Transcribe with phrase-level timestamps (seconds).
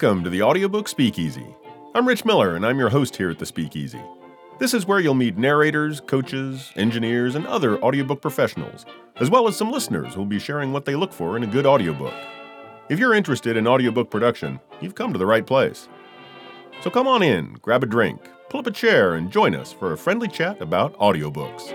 [0.00, 1.56] Welcome to the Audiobook Speakeasy.
[1.92, 4.00] I'm Rich Miller, and I'm your host here at the Speakeasy.
[4.60, 8.86] This is where you'll meet narrators, coaches, engineers, and other audiobook professionals,
[9.16, 11.66] as well as some listeners who'll be sharing what they look for in a good
[11.66, 12.14] audiobook.
[12.88, 15.88] If you're interested in audiobook production, you've come to the right place.
[16.80, 19.92] So come on in, grab a drink, pull up a chair, and join us for
[19.92, 21.74] a friendly chat about audiobooks.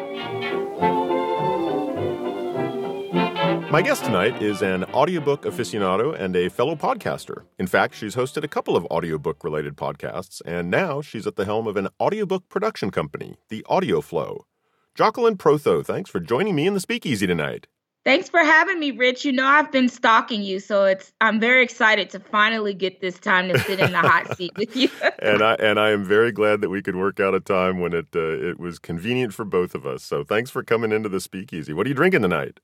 [3.73, 7.45] My guest tonight is an audiobook aficionado and a fellow podcaster.
[7.57, 11.45] In fact, she's hosted a couple of audiobook related podcasts, and now she's at the
[11.45, 14.45] helm of an audiobook production company, the Audio Flow.
[14.93, 17.65] Jocqueline Protho, thanks for joining me in the speakeasy tonight.
[18.05, 19.25] Thanks for having me, Rich.
[19.25, 23.17] You know I've been stalking you, so it's I'm very excited to finally get this
[23.17, 24.91] time to sit in the hot seat with you.
[25.19, 27.93] and I and I am very glad that we could work out a time when
[27.93, 30.03] it uh, it was convenient for both of us.
[30.03, 31.73] So thanks for coming into the speakeasy.
[31.73, 32.59] What are you drinking tonight?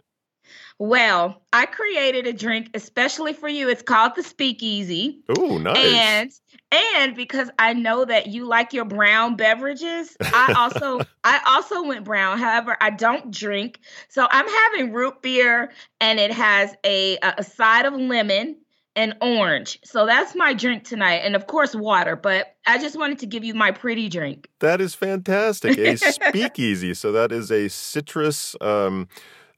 [0.82, 3.68] Well, I created a drink especially for you.
[3.68, 5.22] It's called the Speakeasy.
[5.38, 5.76] Oh, nice.
[5.78, 6.32] And
[6.72, 12.06] and because I know that you like your brown beverages, I also I also went
[12.06, 12.40] brown.
[12.40, 13.82] However, I don't drink.
[14.08, 18.56] So I'm having root beer and it has a a side of lemon
[18.96, 19.80] and orange.
[19.84, 21.22] So that's my drink tonight.
[21.24, 22.16] And of course, water.
[22.16, 24.48] But I just wanted to give you my pretty drink.
[24.60, 25.78] That is fantastic.
[25.78, 26.94] A speakeasy.
[26.94, 29.10] so that is a citrus um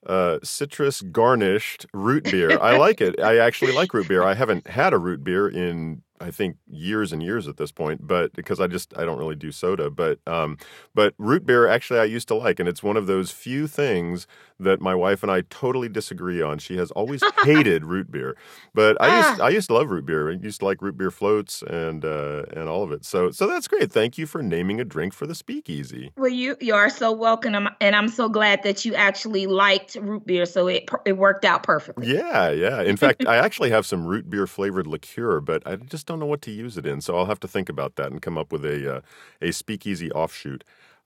[0.05, 2.59] uh, citrus garnished root beer.
[2.59, 3.19] I like it.
[3.19, 4.23] I actually like root beer.
[4.23, 8.05] I haven't had a root beer in I think years and years at this point,
[8.05, 10.57] but because I just I don't really do soda, but um,
[10.93, 14.27] but root beer actually I used to like, and it's one of those few things
[14.59, 16.59] that my wife and I totally disagree on.
[16.59, 18.37] She has always hated root beer,
[18.73, 19.45] but I used ah.
[19.45, 20.29] I used to love root beer.
[20.29, 23.05] I used to like root beer floats and uh, and all of it.
[23.05, 23.91] So so that's great.
[23.91, 26.11] Thank you for naming a drink for the speakeasy.
[26.15, 30.25] Well, you you are so welcome, and I'm so glad that you actually liked root
[30.25, 30.45] beer.
[30.45, 32.13] So it it worked out perfectly.
[32.13, 32.81] Yeah, yeah.
[32.81, 36.25] In fact, I actually have some root beer flavored liqueur, but I just don't know
[36.25, 38.51] what to use it in, so I'll have to think about that and come up
[38.51, 39.01] with a uh,
[39.41, 40.63] a speakeasy offshoot.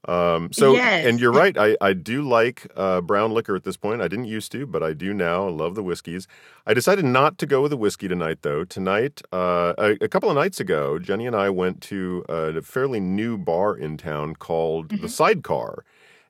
[0.08, 1.06] Um, so, yes.
[1.08, 1.58] and you're right.
[1.58, 4.02] I, I do like uh, brown liquor at this point.
[4.02, 5.48] I didn't used to, but I do now.
[5.48, 6.28] I love the whiskeys.
[6.68, 8.66] I decided not to go with a whiskey tonight, though.
[8.66, 13.00] Tonight, uh, a, a, couple of nights ago, Jenny and I went to a fairly
[13.00, 15.02] new bar in town called mm-hmm.
[15.02, 15.84] the Sidecar.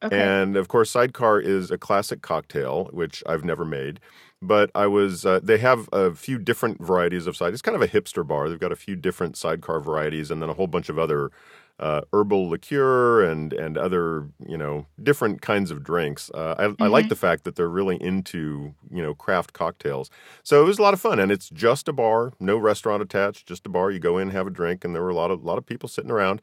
[0.03, 0.21] Okay.
[0.21, 3.99] And of course, Sidecar is a classic cocktail, which I've never made
[4.41, 7.53] but I was uh, they have a few different varieties of side.
[7.53, 8.49] It's kind of a hipster bar.
[8.49, 11.31] They've got a few different sidecar varieties, and then a whole bunch of other
[11.79, 16.31] uh, herbal liqueur and and other you know different kinds of drinks.
[16.33, 16.83] Uh, I, mm-hmm.
[16.83, 17.09] I, like mm-hmm.
[17.09, 20.09] the fact that they're really into you know craft cocktails.
[20.43, 23.47] So it was a lot of fun, and it's just a bar, no restaurant attached,
[23.47, 23.91] just a bar.
[23.91, 25.89] You go in, have a drink, and there were a lot of lot of people
[25.89, 26.41] sitting around.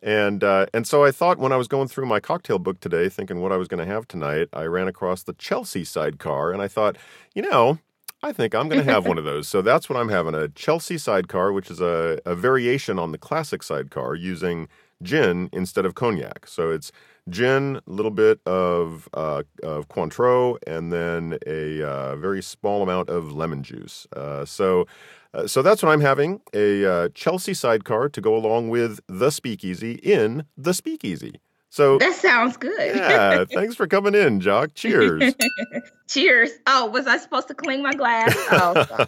[0.00, 3.08] And uh, and so I thought when I was going through my cocktail book today,
[3.08, 6.62] thinking what I was going to have tonight, I ran across the Chelsea sidecar, and
[6.62, 6.96] I thought,
[7.34, 7.78] you know,
[8.22, 9.46] I think I'm going to have one of those.
[9.46, 13.18] So that's what I'm having a Chelsea sidecar, which is a, a variation on the
[13.18, 14.68] classic sidecar using
[15.02, 16.46] gin instead of cognac.
[16.48, 16.90] So it's
[17.28, 23.08] gin, a little bit of, uh, of Cointreau, and then a uh, very small amount
[23.08, 24.08] of lemon juice.
[24.16, 24.86] Uh, so
[25.34, 29.30] uh, so that's what I'm having a uh, Chelsea sidecar to go along with the
[29.30, 31.40] Speakeasy in the Speakeasy.
[31.70, 32.96] So that sounds good.
[32.96, 34.74] yeah, thanks for coming in, Joc.
[34.74, 35.34] Cheers.
[36.08, 36.50] Cheers.
[36.66, 38.34] Oh, was I supposed to clean my glass?
[38.50, 39.06] Oh,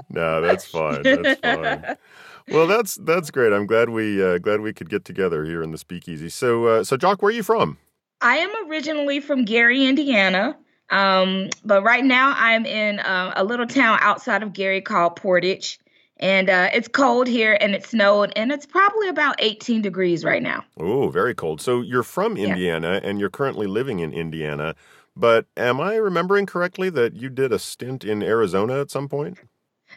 [0.10, 1.02] no, that's fine.
[1.02, 1.96] That's fine.
[2.48, 3.52] Well, that's that's great.
[3.54, 6.28] I'm glad we uh, glad we could get together here in the Speakeasy.
[6.28, 7.78] So, uh, so Joc, where are you from?
[8.20, 10.56] I am originally from Gary, Indiana.
[10.90, 15.78] Um, but right now I'm in uh, a little town outside of Gary called Portage.
[16.18, 20.42] And uh, it's cold here and it snowed and it's probably about 18 degrees right
[20.42, 20.64] now.
[20.78, 21.60] Oh, very cold.
[21.60, 23.08] So you're from Indiana yeah.
[23.08, 24.74] and you're currently living in Indiana.
[25.16, 29.38] But am I remembering correctly that you did a stint in Arizona at some point?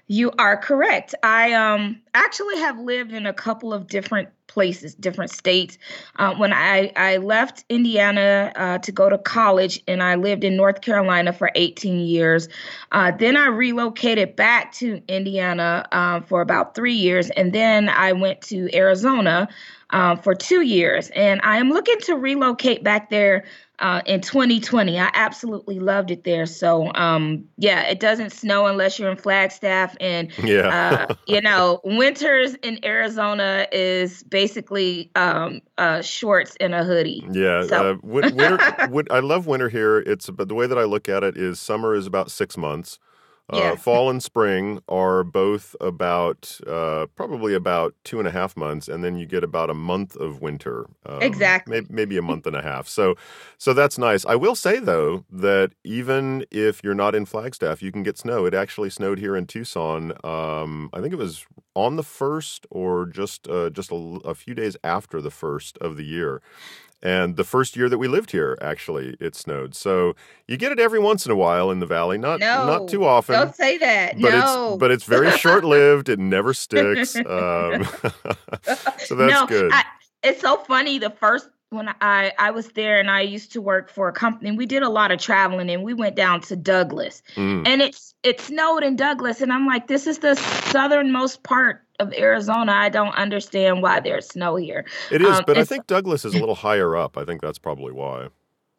[0.08, 1.16] You are correct.
[1.22, 5.78] I um actually have lived in a couple of different places, different states.
[6.16, 10.56] Uh, when I, I left Indiana uh, to go to college, and I lived in
[10.56, 12.48] North Carolina for 18 years.
[12.92, 18.14] Uh, then I relocated back to Indiana uh, for about three years, and then I
[18.14, 19.50] went to Arizona
[19.92, 21.10] uh, for two years.
[21.12, 23.46] And I am looking to relocate back there
[23.80, 25.00] uh, in 2020.
[25.00, 26.46] I absolutely loved it there.
[26.46, 31.82] So, um, yeah, it doesn't snow unless you're in Flagstaff, and yeah, uh, you know,
[31.84, 37.24] winters in Arizona is basically um, uh, shorts and a hoodie.
[37.32, 37.92] Yeah, so.
[37.92, 38.58] Uh, winter.
[39.12, 40.00] I love winter here.
[40.00, 43.00] It's but the way that I look at it is summer is about six months.
[43.50, 43.76] Uh, Yeah.
[43.76, 49.04] fall and spring are both about uh, probably about two and a half months, and
[49.04, 50.86] then you get about a month of winter.
[51.06, 51.80] Um, Exactly.
[51.82, 52.88] may- maybe a month and a half.
[52.90, 53.16] So,
[53.58, 54.26] so that's nice.
[54.26, 58.46] I will say though that even if you're not in Flagstaff, you can get snow.
[58.46, 60.12] It actually snowed here in Tucson.
[60.26, 61.46] Um, I think it was
[61.76, 63.96] on the first or just uh, just a,
[64.26, 66.42] a few days after the first of the year.
[67.04, 69.76] And the first year that we lived here, actually, it snowed.
[69.76, 70.16] So
[70.48, 73.06] you get it every once in a while in the valley, not No, not too
[73.06, 73.36] often.
[73.36, 74.20] Don't say that.
[74.20, 74.74] but no.
[74.74, 76.10] it's but it's very short lived.
[76.10, 77.16] It never sticks.
[77.28, 77.84] Um,
[78.98, 79.72] so that's no, good.
[79.74, 79.84] I,
[80.24, 80.98] it's so funny.
[80.98, 84.52] The first when I I was there and I used to work for a company,
[84.52, 88.14] we did a lot of traveling and we went down to Douglas Mm, and it's
[88.24, 92.72] it snowed in Douglas and I'm like, this is the southernmost part of Arizona.
[92.72, 94.86] I don't understand why there's snow here.
[95.12, 97.18] it is, um, but I think Douglas is a little higher up.
[97.18, 98.28] I think that's probably why.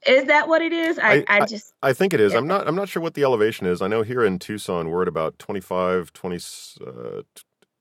[0.07, 0.99] Is that what it is?
[0.99, 2.33] I, I- I, just I think it is.
[2.33, 2.39] Yeah.
[2.39, 2.69] I'm not.
[2.69, 3.83] I'm not sure what the elevation is.
[3.83, 6.37] I know here in Tucson we're at about 25, 20.
[6.87, 7.23] Uh,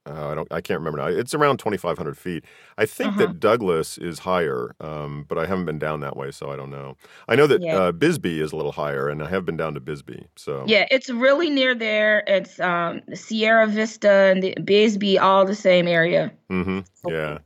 [0.07, 0.47] uh, I don't.
[0.51, 1.07] I can't remember now.
[1.07, 2.43] It's around 2,500 feet.
[2.77, 3.27] I think Uh-huh.
[3.27, 6.71] that Douglas is higher, um, but I haven't been down that way, so I don't
[6.71, 6.95] know.
[7.27, 7.75] I know that Yeah.
[7.77, 10.27] uh, Bisbee is a little higher, and I have been down to Bisbee.
[10.35, 12.23] So yeah, it's really near there.
[12.27, 16.31] It's um Sierra Vista and the Bisbee, all the same area.
[16.49, 16.79] Mm-hmm.
[17.09, 17.39] Yeah.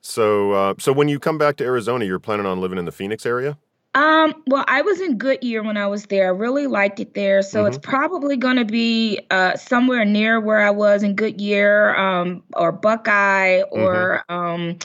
[0.00, 2.92] So, uh, so when you come back to Arizona, you're planning on living in the
[2.92, 3.58] Phoenix area?
[3.94, 6.26] Um, well, I was in Goodyear when I was there.
[6.26, 7.42] I really liked it there.
[7.42, 12.42] So it's probably going to be uh, somewhere near where I was in Goodyear um,
[12.54, 14.78] or Buckeye or um,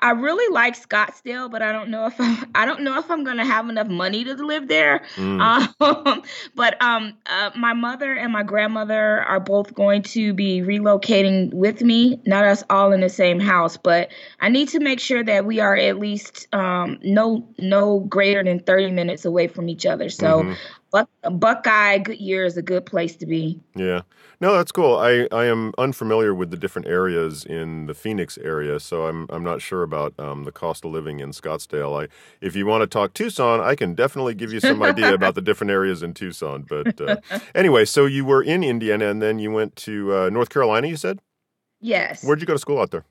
[0.00, 3.24] I really like Scottsdale, but I don't know if I, I don't know if I'm
[3.24, 5.04] going to have enough money to live there.
[5.16, 5.40] Mm.
[5.80, 6.22] Um,
[6.54, 11.82] but um, uh, my mother and my grandmother are both going to be relocating with
[11.82, 12.20] me.
[12.26, 14.10] Not us all in the same house, but
[14.40, 18.60] I need to make sure that we are at least um, no no greater than
[18.60, 20.08] thirty minutes away from each other.
[20.08, 20.56] So, Mhm.
[20.90, 23.60] Buck, Buckeye Goodyear is a good place to be.
[23.74, 24.02] Yeah.
[24.40, 24.96] No, that's cool.
[24.96, 29.42] I, I am unfamiliar with the different areas in the Phoenix area, so I'm I'm
[29.42, 32.04] not sure about um, the cost of living in Scottsdale.
[32.04, 32.08] I
[32.40, 35.42] if you want to talk Tucson, I can definitely give you some idea about the
[35.42, 36.64] different areas in Tucson.
[36.68, 37.16] But uh,
[37.54, 40.86] anyway, so you were in Indiana, and then you went to uh, North Carolina.
[40.86, 41.18] You said
[41.80, 42.24] Yes.
[42.24, 43.04] where'd you go to school out there?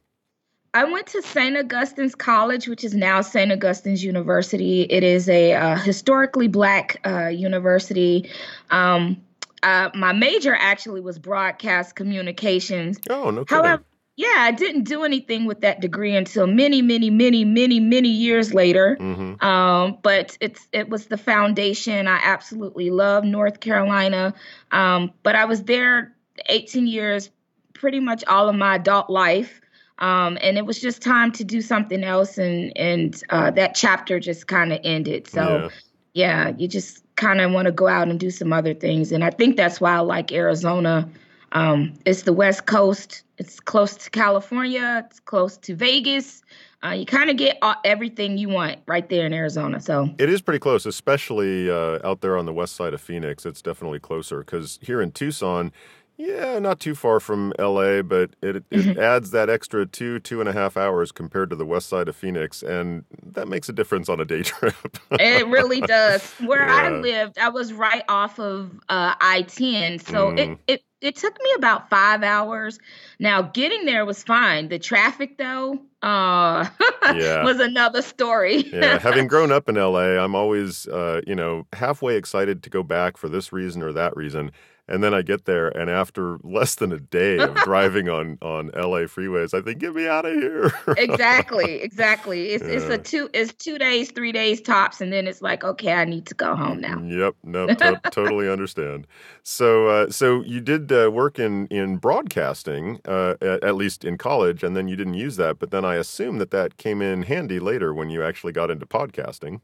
[0.73, 1.57] I went to St.
[1.57, 3.51] Augustine's College, which is now St.
[3.51, 4.83] Augustine's University.
[4.83, 8.29] It is a uh, historically black uh, university.
[8.69, 9.21] Um,
[9.63, 12.99] uh, my major actually was broadcast communications.
[13.09, 13.63] Oh, no kidding.
[13.63, 13.83] However,
[14.17, 18.51] yeah, I didn't do anything with that degree until many, many, many, many, many years
[18.51, 18.97] later.
[18.99, 19.45] Mm-hmm.
[19.45, 22.07] Um, but it's it was the foundation.
[22.07, 24.33] I absolutely love North Carolina.
[24.71, 26.15] Um, but I was there
[26.47, 27.29] 18 years,
[27.73, 29.61] pretty much all of my adult life.
[29.99, 34.19] Um, and it was just time to do something else, and and uh, that chapter
[34.19, 35.27] just kind of ended.
[35.27, 35.69] So Yeah.
[36.13, 39.23] yeah, you just kind of want to go out and do some other things, and
[39.23, 41.09] I think that's why I like Arizona.
[41.53, 43.23] Um, it's the West Coast.
[43.37, 45.05] It's close to California.
[45.09, 46.43] It's close to Vegas.
[46.83, 49.79] Uh, you kind of get all, everything you want right there in Arizona.
[49.79, 53.45] So It is pretty close, especially uh, out there on the west side of Phoenix.
[53.45, 55.71] It's definitely closer because here in Tucson,
[56.17, 58.97] yeah, not too far from LA, but it, it Mm-hmm.
[58.97, 62.15] adds that extra two, two and a half hours compared to the west side of
[62.15, 62.63] Phoenix.
[62.63, 64.73] And that makes a difference on a day trip.
[65.19, 66.33] it really does.
[66.39, 69.99] Where I lived, I was right off of uh, I 10.
[69.99, 70.37] So Mm.
[70.37, 72.79] it, it, it took me about five hours.
[73.19, 74.69] Now, getting there was fine.
[74.69, 76.67] The traffic, though, uh,
[77.07, 77.41] Yeah.
[77.43, 78.71] was another story.
[78.71, 82.83] yeah, having grown up in LA, I'm always, uh, you know, halfway excited to go
[82.83, 84.51] back for this reason or that reason.
[84.89, 88.67] And then I get there, and after less than a day of driving on, on
[88.67, 90.71] LA freeways, I think, get me out of here.
[90.95, 92.49] exactly, exactly.
[92.51, 95.93] It's it's a two it's two days, three days tops, and then it's like, okay,
[95.93, 97.01] I need to go home now.
[97.01, 99.07] Yep, no, to- totally understand.
[99.43, 104.17] So, uh, so you did uh, work in in broadcasting, uh, at, at least in
[104.17, 105.59] college, and then you didn't use that.
[105.59, 108.85] But then I assume that that came in handy later when you actually got into
[108.85, 109.61] podcasting.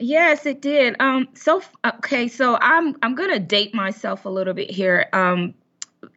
[0.00, 0.96] Yes, it did.
[0.98, 5.06] Um, so okay, so I'm I'm gonna date myself a little bit here.
[5.12, 5.52] Um,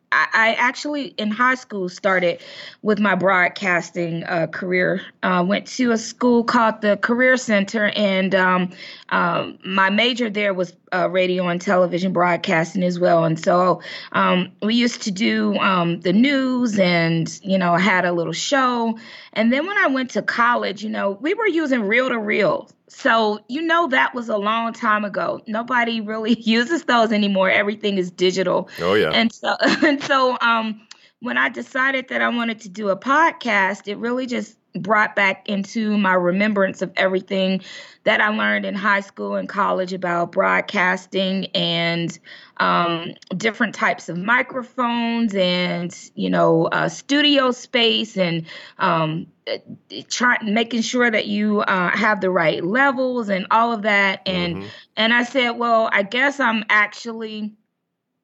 [0.10, 2.42] I, I actually in high school started
[2.82, 5.02] with my broadcasting uh, career.
[5.22, 8.70] Uh, went to a school called the Career Center, and um,
[9.10, 13.26] um, my major there was uh, radio and television broadcasting as well.
[13.26, 13.82] And so
[14.14, 18.98] um, we used to do um, the news, and you know, had a little show.
[19.34, 22.70] And then when I went to college, you know, we were using reel to reel.
[22.94, 25.42] So, you know, that was a long time ago.
[25.48, 27.50] Nobody really uses those anymore.
[27.50, 28.70] Everything is digital.
[28.80, 30.88] Oh yeah, And so, and so, um,
[31.20, 35.48] when I decided that I wanted to do a podcast, it really just brought back
[35.48, 37.62] into my remembrance of everything
[38.04, 42.18] that I learned in high school and college about broadcasting and
[42.58, 48.46] um, different types of microphones and you know uh, studio space and
[48.80, 49.28] um,
[50.10, 54.58] try, making sure that you uh, have the right levels and all of that and
[54.58, 54.68] mm-hmm.
[54.98, 57.54] and I said well I guess I'm actually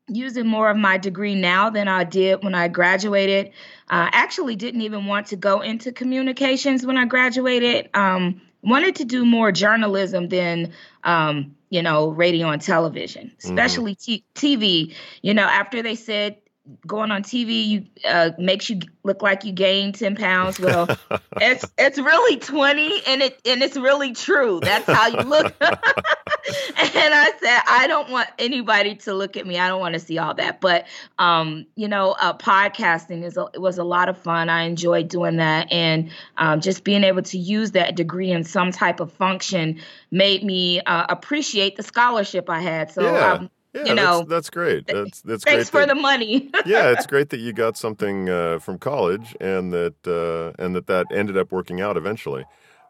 [0.10, 3.48] using more of my degree now than I did when I graduated.
[3.90, 7.90] Uh, actually, didn't even want to go into communications when I graduated.
[7.94, 10.74] Um, wanted to do more journalism than
[11.04, 13.48] um, you know radio and television, mm-hmm.
[13.48, 14.14] especially mm-hmm.
[14.36, 14.96] t- TV.
[15.22, 16.38] You know, after they said
[16.86, 20.60] going on TV you uh, makes you look like you gained 10 pounds.
[20.60, 20.88] Well,
[21.38, 24.60] it's it's really 20 and it and it's really true.
[24.62, 25.56] That's how you look.
[25.62, 29.58] and I said I don't want anybody to look at me.
[29.58, 30.62] I don't want to see all that.
[30.62, 34.50] But um, you know, uh, podcasting is a, it was a lot of fun.
[34.50, 38.72] I enjoyed doing that and um, just being able to use that degree in some
[38.72, 42.92] type of function made me uh, appreciate the scholarship I had.
[42.92, 43.34] So yeah.
[43.34, 44.88] um, yeah, you know, that's, that's great.
[44.88, 46.50] That's that's thanks great for that, the money.
[46.66, 50.88] yeah, it's great that you got something uh, from college and that uh, and that
[50.88, 52.46] that ended up working out eventually.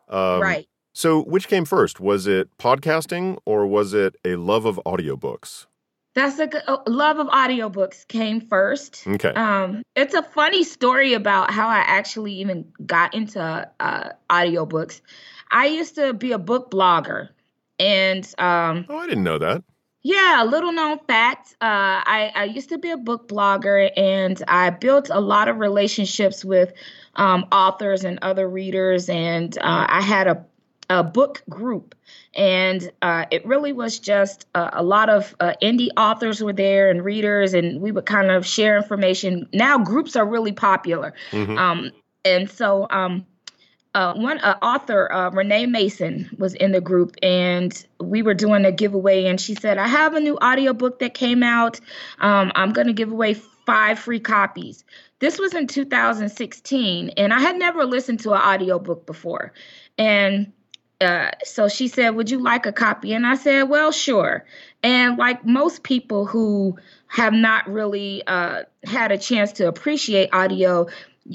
[0.07, 0.67] Um, right.
[0.93, 1.99] So, which came first?
[1.99, 5.67] Was it podcasting or was it a love of audiobooks?
[6.15, 9.05] That's a uh, love of audiobooks came first.
[9.07, 9.29] Okay.
[9.29, 13.39] Um, it's a funny story about how I actually even got into
[13.79, 15.01] uh, audiobooks.
[15.51, 17.29] I used to be a book blogger,
[17.79, 19.63] and um, oh, I didn't know that.
[20.01, 21.55] Yeah, a little known fact.
[21.61, 25.57] Uh, I, I used to be a book blogger and I built a lot of
[25.57, 26.71] relationships with
[27.15, 29.09] um, authors and other readers.
[29.09, 30.45] And uh, I had a,
[30.89, 31.95] a book group.
[32.33, 36.89] And uh, it really was just a, a lot of uh, indie authors were there
[36.89, 39.49] and readers, and we would kind of share information.
[39.51, 41.13] Now, groups are really popular.
[41.31, 41.57] Mm-hmm.
[41.57, 41.91] Um,
[42.23, 43.25] and so, um,
[43.95, 48.65] uh, one uh, author, uh, Renee Mason, was in the group, and we were doing
[48.65, 49.25] a giveaway.
[49.25, 51.79] And she said, "I have a new audiobook that came out.
[52.19, 54.83] Um, I'm going to give away five free copies."
[55.19, 59.53] This was in 2016, and I had never listened to an audiobook before.
[59.97, 60.53] And
[61.01, 64.45] uh, so she said, "Would you like a copy?" And I said, "Well, sure."
[64.83, 66.77] And like most people who
[67.07, 70.87] have not really uh, had a chance to appreciate audio,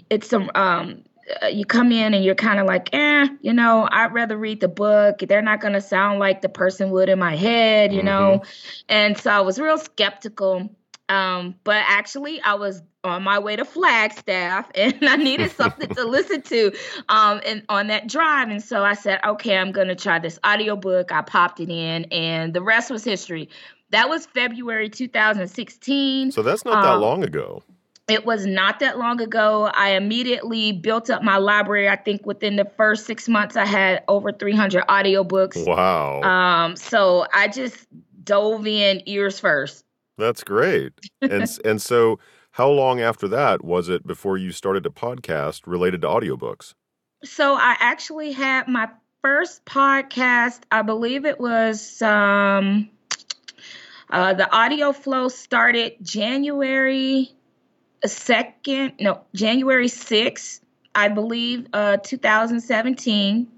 [0.08, 1.02] it's some um,
[1.42, 4.60] uh, you come in and you're kind of like, eh, you know, I'd rather read
[4.60, 5.18] the book.
[5.20, 8.06] They're not going to sound like the person would in my head, you mm-hmm.
[8.06, 8.42] know?
[8.88, 10.70] And so I was real skeptical.
[11.08, 16.04] Um, but actually, I was on my way to Flagstaff and I needed something to
[16.06, 16.72] listen to
[17.08, 18.48] um, and on that drive.
[18.48, 21.12] And so I said, okay, I'm going to try this audiobook.
[21.12, 23.48] I popped it in, and the rest was history.
[23.90, 26.32] That was February 2016.
[26.32, 27.62] So that's not um, that long ago.
[28.06, 29.70] It was not that long ago.
[29.72, 31.88] I immediately built up my library.
[31.88, 35.66] I think within the first six months, I had over 300 audiobooks.
[35.66, 36.20] Wow.
[36.20, 37.86] Um, so I just
[38.22, 39.84] dove in ears first.
[40.18, 40.92] That's great.
[41.22, 42.18] And and so
[42.52, 46.74] how long after that was it before you started a podcast related to audiobooks?
[47.24, 48.90] So I actually had my
[49.22, 52.90] first podcast, I believe it was um
[54.10, 57.34] uh, the audio flow started January
[58.08, 60.60] second, no, January 6th,
[60.94, 63.48] I believe, uh, 2017.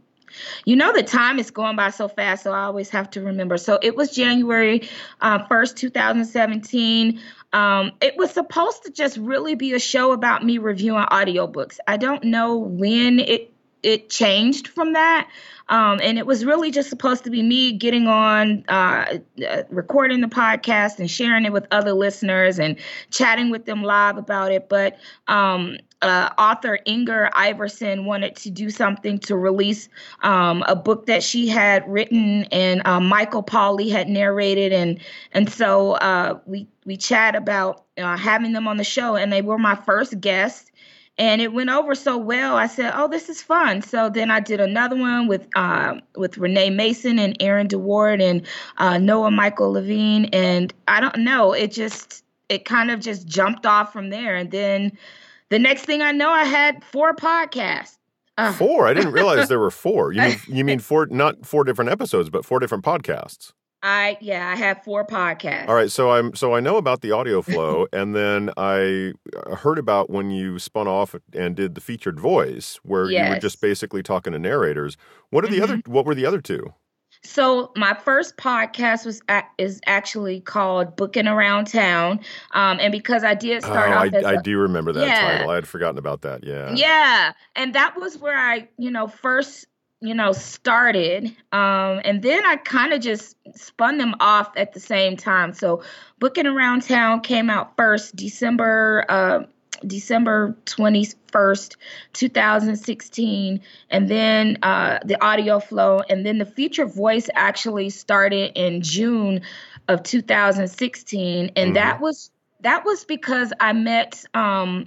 [0.64, 3.56] You know, the time is going by so fast, so I always have to remember.
[3.56, 4.88] So it was January
[5.20, 7.20] uh, 1st, 2017.
[7.52, 11.78] Um, it was supposed to just really be a show about me reviewing audiobooks.
[11.86, 13.52] I don't know when it
[13.86, 15.28] it changed from that.
[15.68, 20.20] Um, and it was really just supposed to be me getting on, uh, uh, recording
[20.20, 22.76] the podcast and sharing it with other listeners and
[23.10, 24.68] chatting with them live about it.
[24.68, 29.88] But um, uh, author Inger Iverson wanted to do something to release
[30.22, 35.00] um, a book that she had written, and uh, Michael Pauly had narrated, and
[35.32, 39.42] and so uh, we we chat about uh, having them on the show, and they
[39.42, 40.70] were my first guest
[41.18, 42.56] and it went over so well.
[42.56, 46.38] I said, "Oh, this is fun." So then I did another one with uh, with
[46.38, 48.46] Renee Mason and Erin deWard and
[48.78, 53.66] uh, Noah Michael Levine, and I don't know, it just it kind of just jumped
[53.66, 54.96] off from there, and then
[55.48, 57.96] the next thing I know, I had four podcasts.
[58.38, 58.86] Uh, four?
[58.86, 60.12] I didn't realize there were four.
[60.12, 61.06] You mean you mean four?
[61.06, 63.52] Not four different episodes, but four different podcasts.
[63.82, 65.68] I yeah, I have four podcasts.
[65.68, 69.56] All right, so I'm so I know about the audio flow, and then I uh,
[69.56, 73.28] heard about when you spun off and did the featured voice, where yes.
[73.28, 74.96] you were just basically talking to narrators.
[75.30, 75.64] What are the mm-hmm.
[75.64, 75.82] other?
[75.86, 76.72] What were the other two?
[77.22, 79.20] So my first podcast was
[79.58, 82.20] is actually called Booking Around Town,
[82.52, 85.06] um, and because I did start oh, off, I, as I a, do remember that
[85.06, 85.50] yeah, title.
[85.50, 86.44] I had forgotten about that.
[86.44, 89.66] Yeah, yeah, and that was where I, you know, first,
[90.00, 94.80] you know, started, um, and then I kind of just spun them off at the
[94.80, 95.54] same time.
[95.54, 95.82] So
[96.18, 99.04] Booking Around Town came out first, December.
[99.08, 99.42] Uh,
[99.86, 101.76] December 21st,
[102.12, 103.60] 2016.
[103.90, 106.00] And then uh, the audio flow.
[106.08, 109.42] And then the feature voice actually started in June
[109.88, 111.50] of 2016.
[111.54, 111.74] And mm-hmm.
[111.74, 114.86] that was that was because I met um,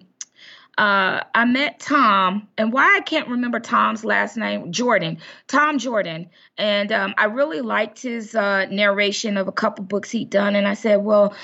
[0.80, 5.18] uh, I met Tom, and why I can't remember Tom's last name, Jordan,
[5.48, 10.30] Tom Jordan, and um, I really liked his uh, narration of a couple books he'd
[10.30, 11.36] done, and I said, well,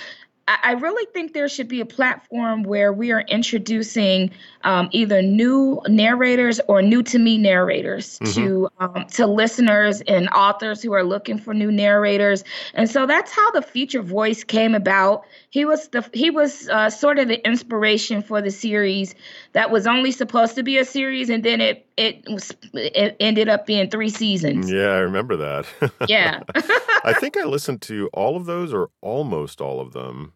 [0.48, 4.30] I really think there should be a platform where we are introducing
[4.64, 8.32] um, either new narrators or new to me narrators mm-hmm.
[8.34, 12.44] to um, to listeners and authors who are looking for new narrators.
[12.76, 15.26] And so that's how the feature voice came about.
[15.50, 19.16] He was the he was uh, sort of the inspiration for the series
[19.54, 23.50] that was only supposed to be a series, and then it it was it ended
[23.50, 24.72] up being three seasons.
[24.72, 25.66] Yeah, I remember that.
[26.08, 26.42] yeah,
[27.04, 30.34] I think I listened to all of those or almost all of them.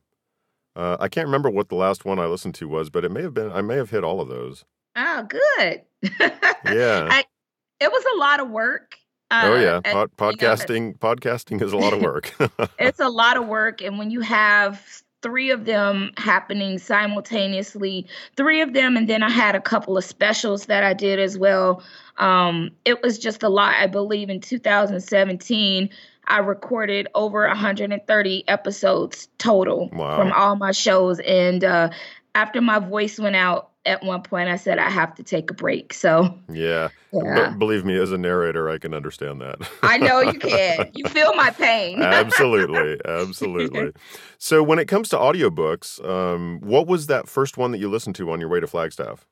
[0.75, 3.21] Uh, I can't remember what the last one I listened to was, but it may
[3.21, 3.51] have been.
[3.51, 4.65] I may have hit all of those.
[4.95, 5.81] Oh, good.
[6.19, 7.23] yeah, I,
[7.79, 8.95] it was a lot of work.
[9.31, 10.69] Uh, oh yeah, Pod, podcasting.
[10.69, 12.33] You know, podcasting is a lot of work.
[12.79, 18.07] it's a lot of work, and when you have three of them happening simultaneously,
[18.37, 21.37] three of them, and then I had a couple of specials that I did as
[21.37, 21.83] well.
[22.17, 23.75] Um, it was just a lot.
[23.75, 25.89] I believe in 2017,
[26.29, 30.15] I recorded over 130 episodes total wow.
[30.15, 31.19] from all my shows.
[31.19, 31.89] And uh,
[32.35, 35.53] after my voice went out at one point, I said I have to take a
[35.53, 35.93] break.
[35.93, 37.49] So yeah, yeah.
[37.51, 39.57] believe me, as a narrator, I can understand that.
[39.81, 40.91] I know you can.
[40.93, 42.01] You feel my pain.
[42.01, 43.91] absolutely, absolutely.
[44.37, 48.15] So when it comes to audiobooks, um, what was that first one that you listened
[48.17, 49.25] to on your way to Flagstaff?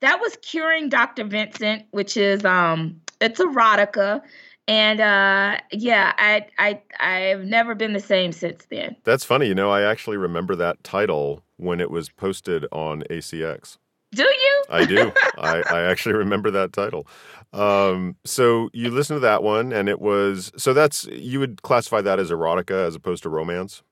[0.00, 1.24] That was Curing Dr.
[1.24, 4.22] Vincent, which is um, it's erotica
[4.68, 8.94] and uh, yeah, I I I've never been the same since then.
[9.04, 9.46] That's funny.
[9.46, 13.78] You know, I actually remember that title when it was posted on ACX.
[14.12, 14.64] Do you?
[14.70, 15.12] I do.
[15.38, 17.06] I, I actually remember that title.
[17.52, 22.02] Um, so you listened to that one, and it was so that's you would classify
[22.02, 23.82] that as erotica as opposed to romance.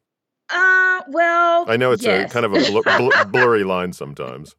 [0.48, 2.30] Uh, well, I know it's yes.
[2.30, 4.54] a kind of a bl- bl- blurry line sometimes.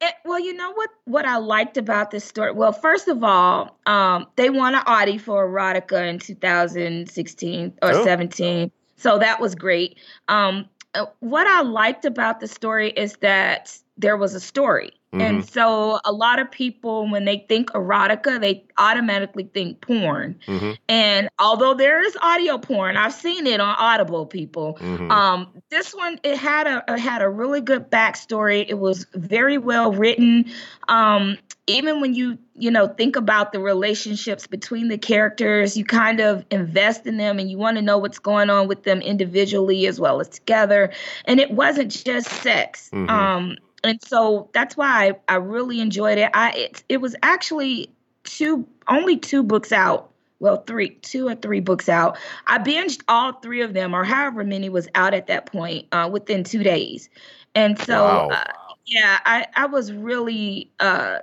[0.00, 0.90] It, well, you know what?
[1.04, 2.52] What I liked about this story.
[2.52, 8.04] Well, first of all, um, they won an Audie for erotica in 2016 or oh.
[8.04, 9.98] 17, so that was great.
[10.28, 14.92] Um, uh, what I liked about the story is that there was a story.
[15.12, 15.20] Mm-hmm.
[15.20, 20.38] And so a lot of people, when they think erotica, they automatically think porn.
[20.46, 20.72] Mm-hmm.
[20.88, 24.26] And although there is audio porn, I've seen it on Audible.
[24.26, 25.10] People, mm-hmm.
[25.10, 28.64] um, this one it had a it had a really good backstory.
[28.68, 30.44] It was very well written.
[30.86, 36.20] Um, even when you you know think about the relationships between the characters, you kind
[36.20, 39.88] of invest in them and you want to know what's going on with them individually
[39.88, 40.92] as well as together.
[41.24, 42.90] And it wasn't just sex.
[42.92, 43.10] Mm-hmm.
[43.10, 46.30] Um, and so that's why I, I really enjoyed it.
[46.34, 47.90] I it, it was actually
[48.24, 50.10] two only two books out.
[50.38, 52.16] Well, three, two or three books out.
[52.46, 56.08] I binged all three of them, or however many was out at that point, uh,
[56.10, 57.10] within two days.
[57.54, 58.28] And so, wow.
[58.28, 58.44] uh,
[58.86, 61.18] yeah, I I was really, uh,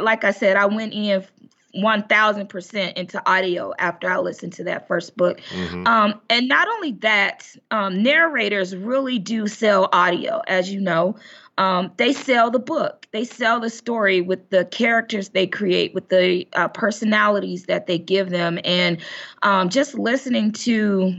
[0.00, 1.24] like I said, I went in
[1.76, 5.40] 1000% into audio after I listened to that first book.
[5.50, 5.86] Mm-hmm.
[5.86, 11.16] Um, and not only that, um, narrators really do sell audio, as you know.
[11.56, 16.08] Um, they sell the book, they sell the story with the characters they create, with
[16.08, 18.58] the uh, personalities that they give them.
[18.64, 18.98] And
[19.42, 21.14] um, just listening to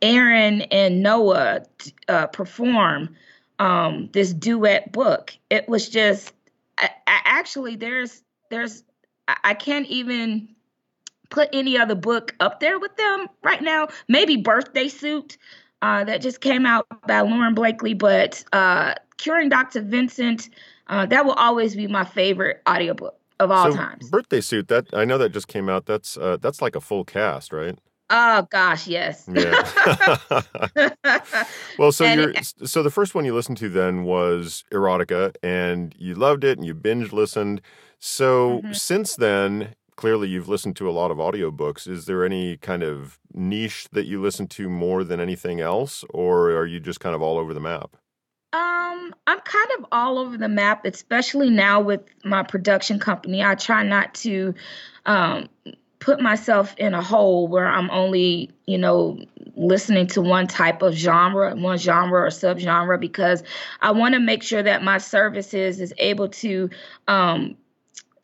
[0.00, 1.62] Erin and Noah
[2.08, 3.16] uh, perform
[3.58, 6.32] um, this duet book, it was just
[6.78, 8.82] I, I actually there's there's
[9.28, 10.48] I can't even
[11.30, 13.88] put any other book up there with them right now.
[14.08, 15.38] Maybe Birthday Suit
[15.82, 19.82] uh, that just came out by Lauren Blakely, but uh, Curing Dr.
[19.82, 20.50] Vincent,
[20.88, 24.08] uh, that will always be my favorite audiobook of all so times.
[24.10, 25.86] Birthday Suit, that I know that just came out.
[25.86, 27.78] That's uh, that's like a full cast, right?
[28.10, 29.28] Oh gosh, yes.
[29.34, 29.62] Yeah.
[31.78, 36.14] well, so you so the first one you listened to then was erotica, and you
[36.14, 37.60] loved it, and you binge listened.
[37.98, 38.72] So mm-hmm.
[38.72, 41.88] since then, clearly you've listened to a lot of audiobooks.
[41.88, 46.50] Is there any kind of niche that you listen to more than anything else, or
[46.50, 47.96] are you just kind of all over the map?
[48.52, 53.42] Um, I'm kind of all over the map, especially now with my production company.
[53.42, 54.54] I try not to
[55.06, 55.48] um,
[55.98, 59.18] put myself in a hole where I'm only, you know,
[59.56, 63.42] listening to one type of genre, one genre or subgenre, because
[63.80, 66.70] I want to make sure that my services is able to
[67.08, 67.56] um,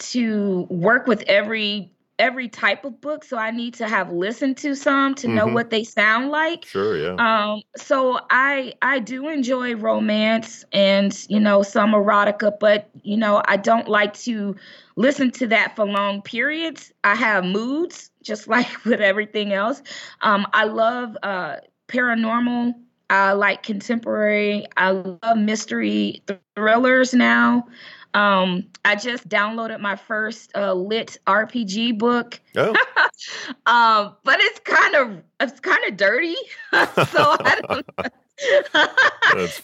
[0.00, 4.74] to work with every every type of book so i need to have listened to
[4.76, 5.54] some to know Mhm.
[5.54, 6.66] what they sound like.
[6.66, 7.14] Sure, yeah.
[7.18, 13.42] um so i i do enjoy romance and you know some erotica but you know
[13.48, 14.54] i don't like to
[14.96, 16.92] listen to that for long periods.
[17.04, 19.82] I have moods just like with everything else.
[20.20, 21.56] Um i love uh
[21.88, 22.74] paranormal.
[23.08, 24.66] I like contemporary.
[24.76, 26.22] I love mystery
[26.54, 27.66] thrillers now
[28.14, 32.74] um i just downloaded my first uh, lit rpg book oh,
[33.66, 36.36] um, but it's kind of it's kind of dirty.
[36.72, 37.86] so I don't.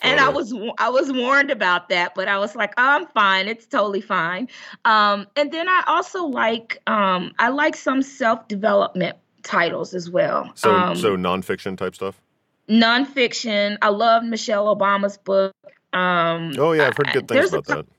[0.02, 3.48] And I was I was warned about that, but I was like, oh, I'm fine.
[3.48, 4.48] It's totally fine.
[4.84, 10.52] Um, and then I also like um, I like some self development titles as well.
[10.56, 12.20] so um, so nonfiction type stuff.
[12.68, 13.78] nonfiction.
[13.80, 15.54] I love Michelle Obama's book.
[15.94, 17.95] Um, Oh yeah, I've heard good things there's a about that.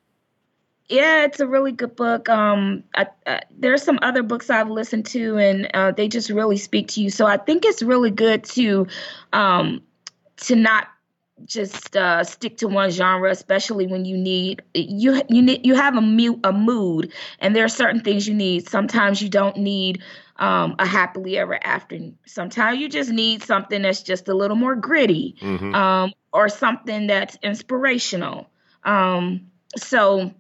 [0.90, 2.30] Yeah, it's a really good book.
[2.30, 6.58] Um, I, I, there's some other books I've listened to, and uh, they just really
[6.58, 7.10] speak to you.
[7.10, 8.88] So I think it's really good to,
[9.34, 9.82] um,
[10.38, 10.88] to not
[11.46, 15.96] just uh, stick to one genre, especially when you need you you need you have
[15.96, 18.68] a mu- a mood, and there are certain things you need.
[18.68, 20.02] Sometimes you don't need
[20.38, 22.00] um, a happily ever after.
[22.26, 27.08] Sometimes you just need something that's just a little more gritty hmm um, or something
[27.08, 28.50] that's inspirational.
[28.84, 30.34] Um, so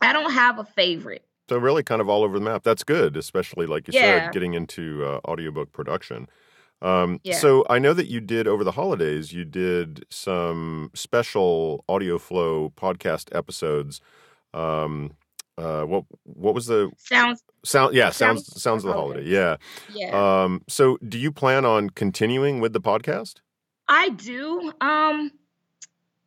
[0.00, 1.24] I don't have a favorite.
[1.48, 2.62] So really, kind of all over the map.
[2.62, 4.24] That's good, especially like you Yeah.
[4.24, 6.28] said, getting into uh, audiobook production.
[6.80, 7.36] Um, Yeah.
[7.38, 9.32] So I know that you did over the holidays.
[9.32, 14.00] You did some special audio flow podcast episodes.
[14.54, 15.12] Um,
[15.58, 17.94] uh, what what was the Sounds sound?
[17.94, 19.24] Yeah, Sounds sounds sounds of the holiday.
[19.24, 19.56] Yeah.
[19.92, 20.44] yeah.
[20.44, 23.40] Um, so do you plan on continuing with the podcast?
[23.86, 24.72] I do.
[24.80, 25.32] Um,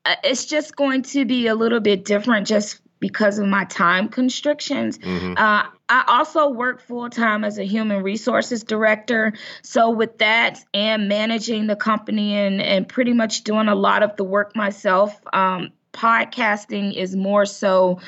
[0.06, 4.08] uh, it's just going to be a little bit different just because of my time
[4.08, 4.98] constrictions.
[5.04, 9.34] hmm Uh, I also work full time as a human resources director.
[9.62, 14.16] So, with that and managing the company and, and pretty much doing a lot of
[14.16, 18.00] the work myself, um, podcasting is more so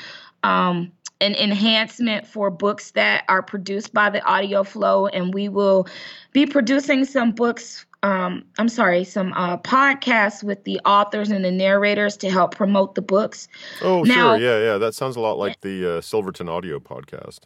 [0.42, 5.06] um, an enhancement for books that are produced by the Audio Flow.
[5.06, 5.86] And we will
[6.32, 7.85] be producing some books.
[8.02, 12.94] Um, I'm sorry, some uh, podcasts with the authors and the narrators to help promote
[12.94, 13.48] the books.
[13.82, 14.38] Oh, Now- sure.
[14.38, 14.78] Yeah, yeah.
[14.78, 17.40] That sounds a lot like the uh, Silverton audio podcast.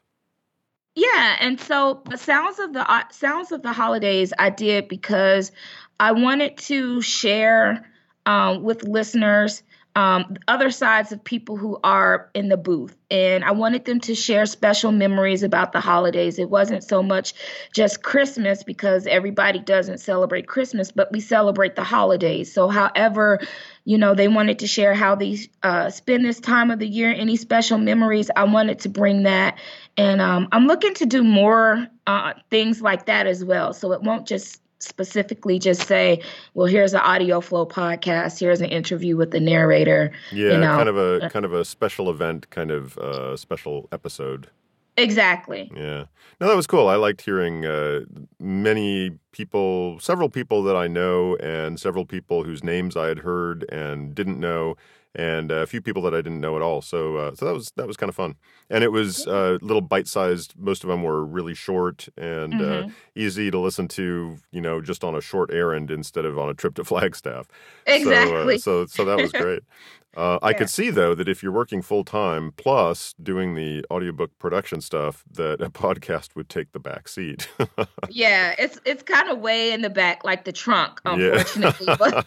[0.97, 5.53] Yeah, and so the sounds of the uh, sounds of the holidays I did because
[6.01, 7.87] I wanted to share
[8.27, 9.63] um, with listeners
[9.97, 14.15] um, other sides of people who are in the booth, and I wanted them to
[14.15, 16.39] share special memories about the holidays.
[16.39, 17.35] It wasn't so much
[17.75, 22.53] just Christmas because everybody doesn't celebrate Christmas, but we celebrate the holidays.
[22.53, 23.41] So, however,
[23.85, 27.13] you know, they wanted to share how they uh, spend this time of the year,
[27.13, 28.31] any special memories.
[28.37, 29.59] I wanted to bring that
[29.97, 33.73] and um, I'm looking to do more uh, things like that as well.
[33.73, 36.23] So it won't just specifically just say,
[36.55, 40.13] well, here's an audio flow podcast, here's an interview with the narrator.
[40.33, 43.89] Yeah, know, kind of a uh, kind of a special event, kind of uh, special
[43.93, 44.49] episode.
[44.97, 45.71] Exactly.
[45.75, 46.05] Yeah.
[46.41, 46.89] No, that was cool.
[46.89, 48.01] I liked hearing uh,
[48.39, 53.65] many people, several people that I know, and several people whose names I had heard
[53.71, 54.77] and didn't know,
[55.15, 56.83] and a few people that I didn't know at all.
[56.83, 58.37] So, uh, so that was that was kind of fun.
[58.69, 60.55] And it was uh, little bite-sized.
[60.57, 62.93] Most of them were really short and uh, Mhm.
[63.17, 64.39] easy to listen to.
[64.53, 67.49] You know, just on a short errand instead of on a trip to Flagstaff.
[67.87, 68.59] Exactly.
[68.59, 69.63] So, uh, so, so that was great.
[70.17, 74.37] Uh, I could see though that if you're working full time plus doing the audiobook
[74.39, 77.49] production stuff, that a podcast would take the back seat.
[78.09, 81.87] yeah, it's it's kind of way in the back, like the trunk, unfortunately.
[81.99, 82.27] but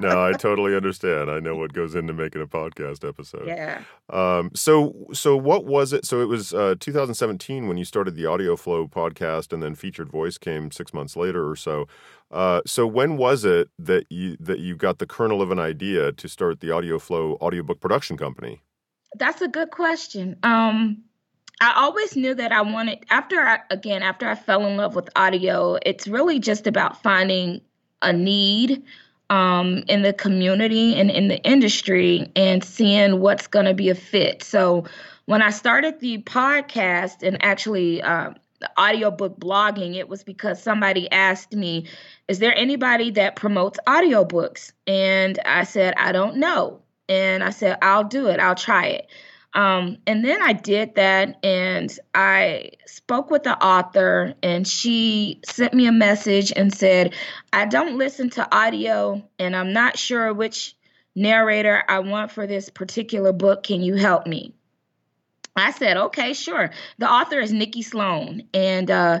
[0.00, 1.30] no, I totally understand.
[1.30, 3.46] I know what goes into making a podcast episode.
[3.46, 3.82] yeah.
[4.10, 6.04] Um, so, so what was it?
[6.04, 10.10] So it was uh, 2017 when you started the Audio Flow podcast, and then Featured
[10.10, 11.86] Voice came six months later or so.
[12.30, 16.12] Uh, so when was it that you that you got the kernel of an idea
[16.12, 18.62] to start the Audio Flow audiobook production company?
[19.16, 20.36] That's a good question.
[20.42, 21.02] Um,
[21.60, 25.10] I always knew that I wanted after I again after I fell in love with
[25.16, 27.60] audio, it's really just about finding
[28.02, 28.82] a need
[29.28, 33.94] um, in the community and in the industry and seeing what's going to be a
[33.94, 34.42] fit.
[34.42, 34.84] So
[35.26, 41.10] when I started the podcast and actually uh, the audiobook blogging, it was because somebody
[41.10, 41.86] asked me,
[42.28, 47.78] "Is there anybody that promotes audiobooks?" And I said, "I don't know." And I said,
[47.82, 48.38] "I'll do it.
[48.38, 49.10] I'll try it."
[49.52, 55.74] Um, and then I did that and I spoke with the author, and she sent
[55.74, 57.14] me a message and said,
[57.52, 60.76] I don't listen to audio, and I'm not sure which
[61.16, 63.64] narrator I want for this particular book.
[63.64, 64.54] Can you help me?
[65.60, 66.70] I said, okay, sure.
[66.98, 69.20] The author is Nikki Sloan, and uh,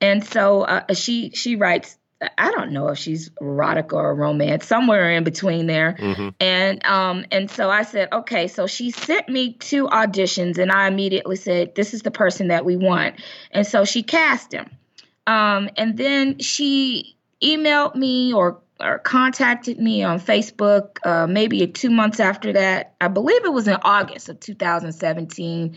[0.00, 1.98] and so uh, she she writes
[2.36, 5.94] I don't know if she's erotic or romance, somewhere in between there.
[5.98, 6.28] Mm-hmm.
[6.40, 10.88] And um and so I said, okay, so she sent me two auditions and I
[10.88, 13.16] immediately said, this is the person that we want.
[13.52, 14.68] And so she cast him.
[15.28, 21.90] Um and then she emailed me or or contacted me on Facebook uh, maybe two
[21.90, 22.94] months after that.
[23.00, 25.76] I believe it was in August of 2017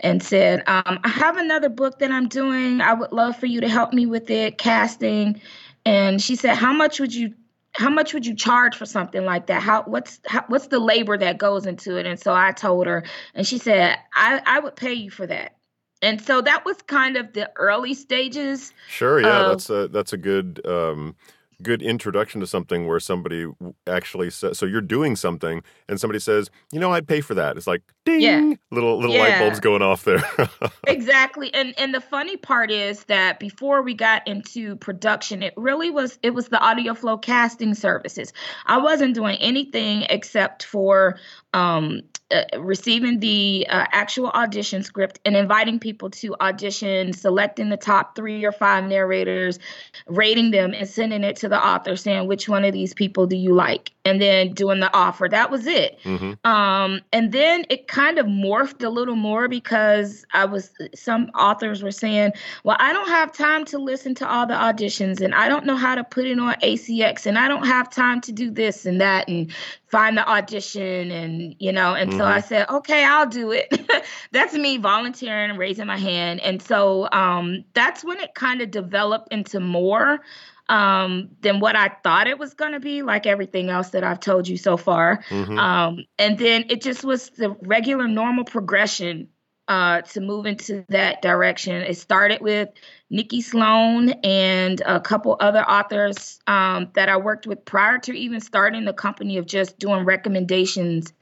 [0.00, 2.80] and said, um, I have another book that I'm doing.
[2.80, 5.40] I would love for you to help me with it, casting.
[5.84, 7.34] And she said, How much would you
[7.72, 9.62] how much would you charge for something like that?
[9.62, 12.06] How what's how, what's the labor that goes into it?
[12.06, 15.56] And so I told her, and she said, I, I would pay you for that.
[16.02, 18.72] And so that was kind of the early stages.
[18.88, 21.14] Sure, yeah, of, that's a that's a good um,
[21.62, 23.46] good introduction to something where somebody
[23.86, 27.56] actually says, so you're doing something and somebody says, you know, I'd pay for that.
[27.56, 28.54] It's like, ding, yeah.
[28.70, 29.22] little, little yeah.
[29.22, 30.22] light bulbs going off there.
[30.86, 31.52] exactly.
[31.54, 36.18] And, and the funny part is that before we got into production, it really was,
[36.22, 38.32] it was the audio flow casting services.
[38.66, 41.18] I wasn't doing anything except for
[41.52, 47.76] um, uh, receiving the uh, actual audition script and inviting people to audition, selecting the
[47.76, 49.58] top three or five narrators,
[50.06, 53.36] rating them, and sending it to the author saying which one of these people do
[53.36, 55.28] you like, and then doing the offer.
[55.28, 55.98] That was it.
[56.04, 56.46] Mm-hmm.
[56.48, 61.82] Um, and then it kind of morphed a little more because I was some authors
[61.82, 62.32] were saying,
[62.64, 65.76] "Well, I don't have time to listen to all the auditions, and I don't know
[65.76, 69.00] how to put it on ACX, and I don't have time to do this and
[69.00, 69.52] that, and
[69.90, 72.20] find the audition and you know and mm-hmm.
[72.20, 72.48] so i mm-hmm.
[72.48, 73.68] said okay i'll do it
[74.32, 78.70] that's me volunteering and raising my hand and so um, that's when it kind of
[78.70, 80.20] developed into more
[80.68, 84.20] um, than what i thought it was going to be like everything else that i've
[84.20, 85.58] told you so far mm-hmm.
[85.58, 89.28] um, and then it just was the regular normal progression
[89.70, 91.76] uh, to move into that direction.
[91.76, 92.70] It started with
[93.08, 98.40] Nikki Sloan and a couple other authors um, that I worked with prior to even
[98.40, 101.12] starting the company of just doing recommendations.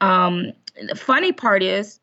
[0.00, 0.52] Um,
[0.88, 2.00] the funny part is,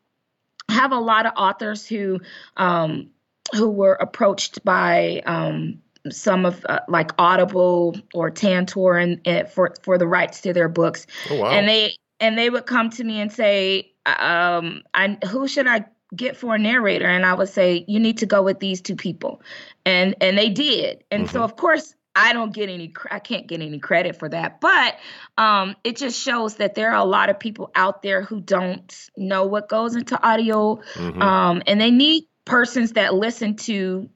[0.70, 2.20] I have a lot of authors who
[2.56, 3.10] um,
[3.54, 9.74] who were approached by um, some of uh, like Audible or Tantor and, and, for
[9.82, 11.50] for the rights to their books, oh, wow.
[11.50, 15.84] and they and they would come to me and say, um, I, who should I
[16.14, 17.06] get for a narrator?
[17.06, 19.42] And I would say, you need to go with these two people,
[19.84, 21.04] and and they did.
[21.10, 21.32] And mm-hmm.
[21.32, 24.96] so of course I don't get any I can't get any credit for that, but
[25.38, 29.08] um, it just shows that there are a lot of people out there who don't
[29.16, 31.22] know what goes into audio, mm-hmm.
[31.22, 34.08] um, and they need persons that listen to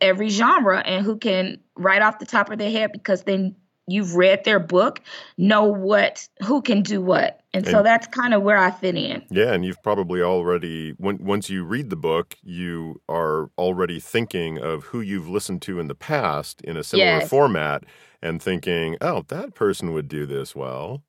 [0.00, 3.52] every genre and who can right off the top of their head because they
[3.86, 5.00] you've read their book
[5.36, 8.96] know what who can do what and, and so that's kind of where i fit
[8.96, 14.00] in yeah and you've probably already when, once you read the book you are already
[14.00, 17.28] thinking of who you've listened to in the past in a similar yes.
[17.28, 17.84] format
[18.22, 21.02] and thinking oh that person would do this well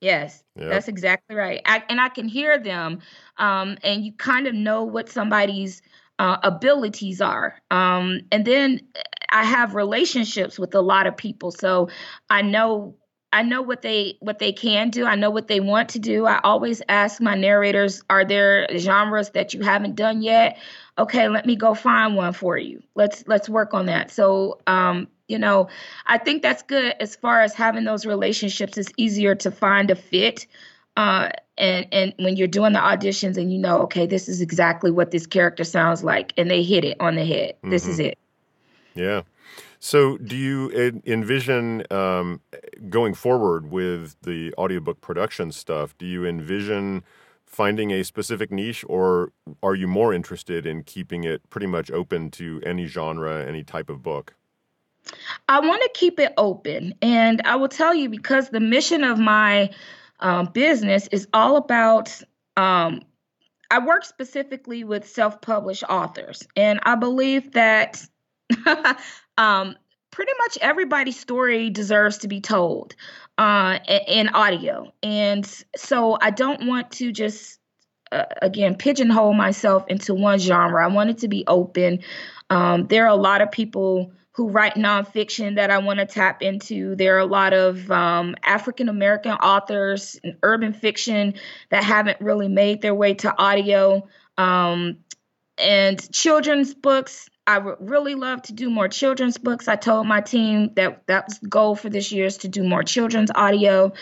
[0.00, 0.70] Yes, yep.
[0.70, 1.60] that's exactly right.
[1.66, 3.00] I, and I can hear them,
[3.36, 5.82] um, and you kind of know what somebody's
[6.20, 7.56] uh, abilities are.
[7.70, 8.82] Um, and then
[9.30, 11.88] I have relationships with a lot of people, so
[12.28, 12.96] I know
[13.32, 15.06] I know what they what they can do.
[15.06, 16.26] I know what they want to do.
[16.26, 20.58] I always ask my narrators, are there genres that you haven't done yet?
[20.98, 22.82] Okay, let me go find one for you.
[22.94, 24.10] Let's let's work on that.
[24.10, 25.68] So um, you know,
[26.06, 28.76] I think that's good as far as having those relationships.
[28.76, 30.46] It's easier to find a fit
[30.98, 34.90] uh, and and when you're doing the auditions and you know, okay, this is exactly
[34.90, 37.54] what this character sounds like, and they hit it on the head.
[37.56, 37.70] Mm-hmm.
[37.70, 38.08] This is mm-hmm.
[38.08, 38.18] it.
[38.94, 39.22] Yeah.
[39.82, 42.40] So, do you envision um,
[42.88, 45.96] going forward with the audiobook production stuff?
[45.96, 47.02] Do you envision
[47.46, 52.30] finding a specific niche, or are you more interested in keeping it pretty much open
[52.32, 54.34] to any genre, any type of book?
[55.48, 56.94] I want to keep it open.
[57.02, 59.70] And I will tell you because the mission of my
[60.20, 62.20] um, business is all about.
[62.56, 63.02] Um,
[63.72, 68.04] I work specifically with self published authors, and I believe that
[69.38, 69.76] um,
[70.10, 72.94] pretty much everybody's story deserves to be told
[73.38, 74.92] uh, in audio.
[75.02, 77.58] And so I don't want to just,
[78.12, 80.84] uh, again, pigeonhole myself into one genre.
[80.84, 82.00] I want it to be open.
[82.50, 86.42] Um, there are a lot of people who write nonfiction that I want to tap
[86.42, 86.94] into.
[86.94, 91.34] There are a lot of um, African American authors in urban fiction
[91.70, 94.08] that haven't really made their way to audio.
[94.38, 94.98] Um,
[95.58, 97.28] and children's books.
[97.46, 99.66] I would really love to do more children's books.
[99.66, 102.62] I told my team that that was the goal for this year is to do
[102.62, 103.92] more children's audio.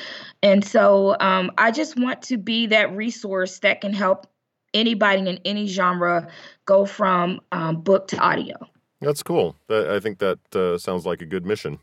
[0.43, 4.27] And so um, I just want to be that resource that can help
[4.75, 6.29] anybody in any genre
[6.67, 8.57] go from um, book to audio.
[9.01, 9.57] That's cool.
[9.71, 11.79] I think that uh, sounds like a good mission.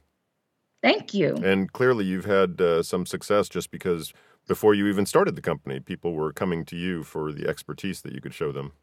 [0.83, 1.35] Thank you.
[1.35, 4.13] And clearly, you've had uh, some success just because
[4.47, 8.13] before you even started the company, people were coming to you for the expertise that
[8.13, 8.73] you could show them.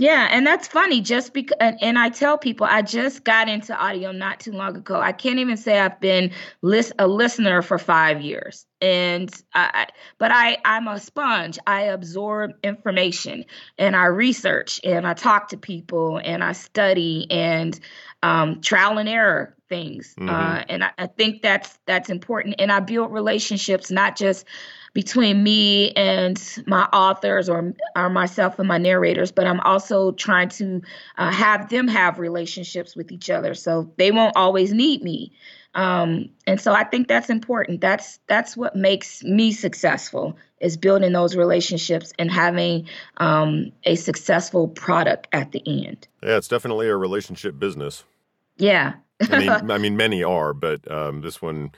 [0.00, 1.02] Yeah, and that's funny.
[1.02, 4.98] Just because, and I tell people, I just got into audio not too long ago.
[4.98, 6.32] I can't even say I've been
[6.62, 11.58] list, a listener for five years, and I, but I, I'm a sponge.
[11.66, 13.44] I absorb information,
[13.76, 17.78] and I research, and I talk to people, and I study, and
[18.22, 20.14] um, trial and error things.
[20.18, 20.28] Mm-hmm.
[20.28, 22.56] Uh, and I, I think that's that's important.
[22.58, 24.44] And I build relationships, not just
[24.92, 30.48] between me and my authors or, or myself and my narrators, but I'm also trying
[30.50, 30.82] to
[31.16, 33.54] uh, have them have relationships with each other.
[33.54, 35.32] So they won't always need me.
[35.74, 37.80] Um, and so I think that's important.
[37.80, 44.68] That's that's what makes me successful is building those relationships and having um, a successful
[44.68, 46.08] product at the end.
[46.22, 48.04] Yeah, it's definitely a relationship business.
[48.58, 48.94] Yeah.
[49.28, 51.72] I mean, I mean, many are, but um, this one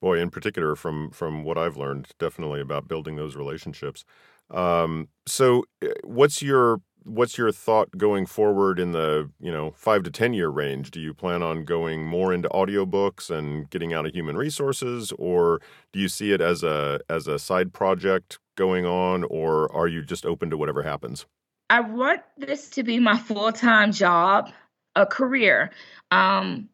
[0.00, 4.04] boy, in particular, from from what I've learned, definitely about building those relationships.
[4.50, 10.02] Um, so, eh, what's your what's your thought going forward in the you know five
[10.04, 10.90] to ten year range?
[10.90, 15.60] Do you plan on going more into audiobooks and getting out of human resources, or
[15.92, 20.02] do you see it as a as a side project going on, or are you
[20.02, 21.26] just open to whatever happens?
[21.70, 24.50] I want this to be my full time job,
[24.96, 25.70] a career.
[26.10, 26.68] Um,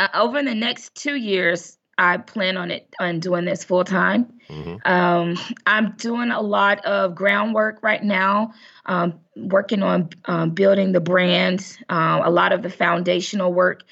[0.00, 4.32] uh, over the next two years, I plan on it on doing this full time.
[4.48, 4.90] Mm-hmm.
[4.90, 8.54] Um, I'm doing a lot of groundwork right now,
[8.86, 11.76] um, working on um, building the brand.
[11.90, 13.82] Uh, a lot of the foundational work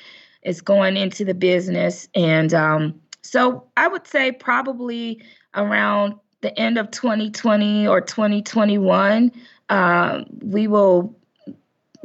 [0.43, 5.23] is going into the business, and um, so I would say probably
[5.55, 9.33] around the end of 2020 or 2021,
[9.69, 11.15] uh, we will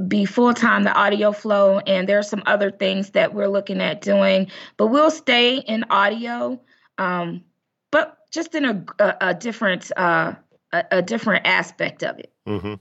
[0.08, 3.82] be full time the audio flow and there are some other things that we're looking
[3.82, 6.60] at doing but we'll stay in audio
[6.98, 7.44] um,
[7.92, 10.34] but just in a, a, a different uh,
[10.72, 12.76] a, a, different aspect of it mm-hmm.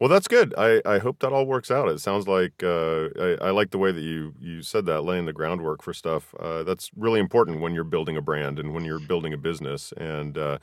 [0.00, 3.36] Well that's good I, I hope that all works out it sounds like uh, I,
[3.40, 6.62] I, like the way that you you said that laying the groundwork for stuff uh,
[6.62, 10.36] that's really important when you're building a brand and when you're building a business and
[10.38, 10.58] uh,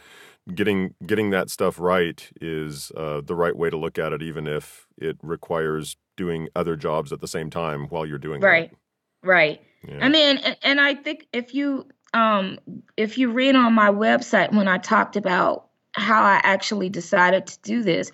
[0.53, 4.47] getting getting that stuff right is uh, the right way to look at it, even
[4.47, 9.27] if it requires doing other jobs at the same time while you're doing right, that.
[9.27, 9.61] right.
[9.87, 10.05] Yeah.
[10.05, 12.59] I mean, and I think if you um,
[12.95, 15.64] if you read on my website when I talked about
[15.95, 18.11] how I actually decided to do this.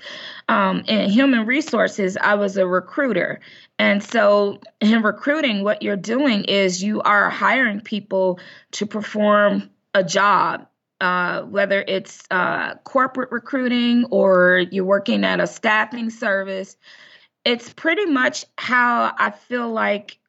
[0.47, 3.39] Um, in human resources, I was a recruiter.
[3.79, 8.39] And so, in recruiting, what you're doing is you are hiring people
[8.73, 10.67] to perform a job
[11.01, 16.77] uh, whether it's uh, corporate recruiting or you're working at a staffing service,
[17.43, 20.19] it's pretty much how I feel like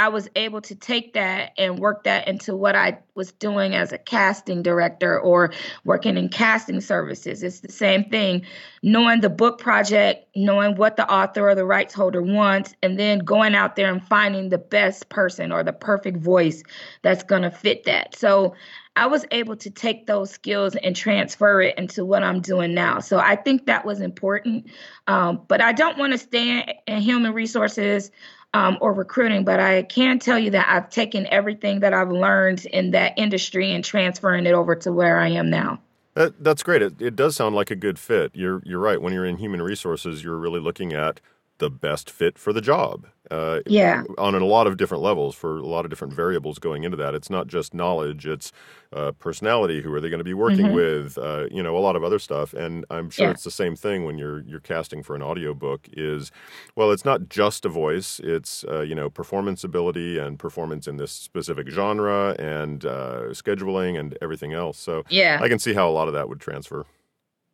[0.00, 3.92] I was able to take that and work that into what I was doing as
[3.92, 5.52] a casting director or
[5.84, 7.42] working in casting services.
[7.42, 8.46] It's the same thing,
[8.82, 13.18] knowing the book project, knowing what the author or the rights holder wants, and then
[13.18, 16.62] going out there and finding the best person or the perfect voice
[17.02, 18.16] that's going to fit that.
[18.16, 18.54] So
[18.96, 23.00] I was able to take those skills and transfer it into what I'm doing now.
[23.00, 24.70] So I think that was important.
[25.06, 28.10] Um, but I don't want to stay in human resources
[28.54, 32.64] um, or recruiting, but I can tell you that I've taken everything that I've learned
[32.66, 35.80] in that industry and transferring it over to where I am now.
[36.14, 36.82] That, that's great.
[36.82, 38.32] It, it does sound like a good fit.
[38.34, 39.00] You're you're right.
[39.00, 41.20] When you're in human resources, you're really looking at
[41.58, 43.06] the best fit for the job.
[43.30, 44.02] Uh, yeah.
[44.18, 47.14] On a lot of different levels for a lot of different variables going into that.
[47.14, 48.50] It's not just knowledge, it's
[48.92, 49.80] uh, personality.
[49.80, 50.74] Who are they going to be working mm-hmm.
[50.74, 51.18] with?
[51.18, 52.52] Uh, you know, a lot of other stuff.
[52.54, 53.30] And I'm sure yeah.
[53.30, 56.32] it's the same thing when you're you're casting for an audiobook is,
[56.74, 58.20] well, it's not just a voice.
[58.24, 63.98] It's, uh, you know, performance ability and performance in this specific genre and uh, scheduling
[63.98, 64.78] and everything else.
[64.78, 65.38] So yeah.
[65.40, 66.84] I can see how a lot of that would transfer.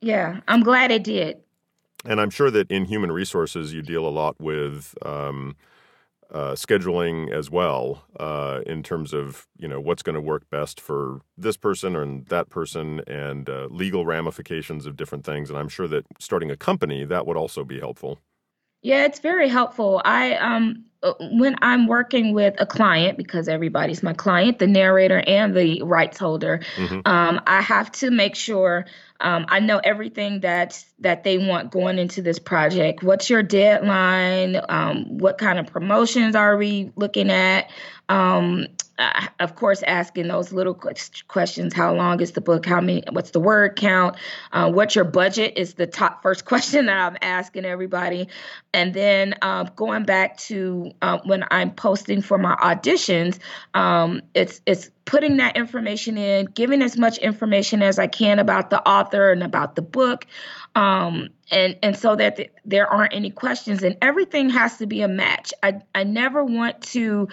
[0.01, 1.39] Yeah, I'm glad it did
[2.09, 5.57] and I'm sure that in human resources you deal a lot with um,
[6.33, 10.81] uh, scheduling as well, uh, in terms of you know what's going to work best
[10.81, 15.51] for this person or that person, and uh, legal ramifications of different things.
[15.51, 18.19] And I'm sure that starting a company that would also be helpful.
[18.87, 20.01] Yeah, it's very helpful.
[20.05, 25.19] I um uh, when I'm working with a client, because everybody's my client, the narrator
[25.27, 27.01] and the rights holder, mm-hmm.
[27.05, 28.87] um, I have to make sure
[29.19, 33.03] um, I know everything that that they want going into this project.
[33.03, 34.61] What's your deadline?
[34.69, 37.69] Um, what kind of promotions are we looking at?
[38.99, 40.75] Um, uh, of course, asking those little
[41.29, 42.67] questions: How long is the book?
[42.67, 43.03] How many?
[43.11, 44.17] What's the word count?
[44.53, 45.55] Uh, what's your budget?
[45.57, 48.29] Is the top first question that I'm asking everybody,
[48.73, 53.39] and then uh, going back to uh, when I'm posting for my auditions,
[53.75, 58.71] um, it's it's putting that information in, giving as much information as I can about
[58.71, 60.27] the author and about the book,
[60.75, 65.03] um, and and so that th- there aren't any questions, and everything has to be
[65.03, 65.53] a match.
[65.63, 67.29] I I never want to.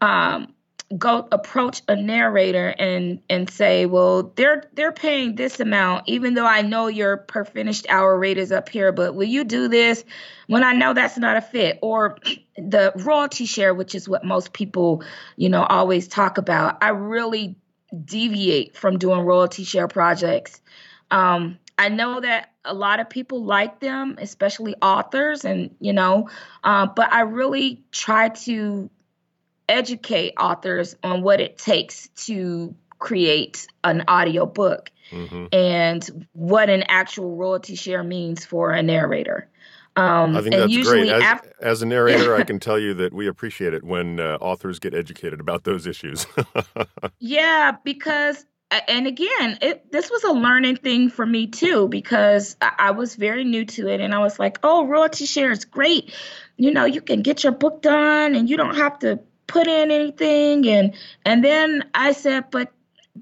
[0.00, 0.53] Um,
[0.96, 6.46] go approach a narrator and and say, well, they're they're paying this amount, even though
[6.46, 10.04] I know your per finished hour rate is up here, but will you do this
[10.46, 11.78] when I know that's not a fit?
[11.82, 12.18] Or
[12.56, 15.02] the royalty share, which is what most people,
[15.36, 16.82] you know, always talk about.
[16.82, 17.56] I really
[18.04, 20.60] deviate from doing royalty share projects.
[21.10, 26.28] Um, I know that a lot of people like them, especially authors, and you know,
[26.62, 28.90] uh, but I really try to
[29.68, 35.46] educate authors on what it takes to create an audio book mm-hmm.
[35.52, 39.48] and what an actual royalty share means for a narrator.
[39.96, 41.08] Um, I think that's great.
[41.08, 44.38] As, after, as, a narrator, I can tell you that we appreciate it when uh,
[44.40, 46.26] authors get educated about those issues.
[47.20, 48.44] yeah, because
[48.88, 53.14] and again, it, this was a learning thing for me too because I, I was
[53.14, 56.12] very new to it, and I was like, "Oh, royalty share is great.
[56.56, 59.90] You know, you can get your book done, and you don't have to put in
[59.90, 62.72] anything and and then I said but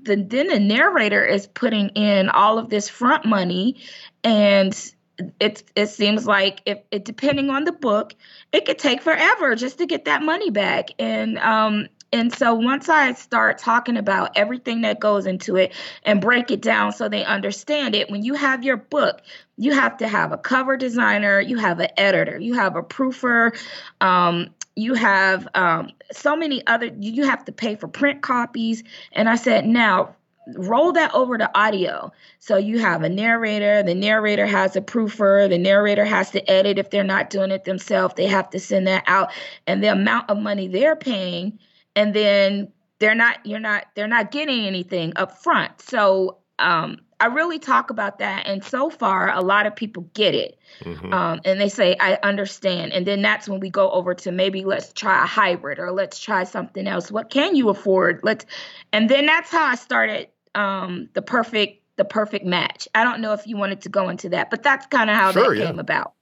[0.02, 3.76] the, then the narrator is putting in all of this front money
[4.24, 4.92] and
[5.40, 8.14] it it seems like if it depending on the book
[8.52, 10.90] it could take forever just to get that money back.
[10.98, 15.72] And um and so once I start talking about everything that goes into it
[16.04, 19.22] and break it down so they understand it, when you have your book,
[19.56, 23.58] you have to have a cover designer, you have an editor, you have a proofer,
[24.02, 28.82] um, you have um, so many other you have to pay for print copies.
[29.12, 30.14] And i said now
[30.56, 32.10] roll that over to audio.
[32.40, 36.78] So you have a narrator the narrator has a proofer the narrator has to edit
[36.78, 38.14] if they're not doing it themselves.
[38.14, 39.30] They have to send that out.
[39.66, 41.58] And the amount of money they're paying
[41.94, 45.80] and then they're not you're not they're not getting anything up front.
[45.80, 48.48] So um, I really talk about that.
[48.48, 50.58] And so far, a lot of people get it.
[50.80, 51.14] Mm-hmm.
[51.14, 52.92] Um, and they say, I understand.
[52.92, 56.18] And then that's when we go over to maybe let's try a hybrid or let's
[56.18, 57.12] try something else.
[57.12, 58.22] What can you afford?
[58.24, 58.44] Let's,
[58.92, 62.88] and then that's how I started um, the perfect, the perfect match.
[62.92, 65.30] I don't know if you wanted to go into that, but that's kind of how
[65.30, 65.66] sure, that yeah.
[65.66, 66.14] came about.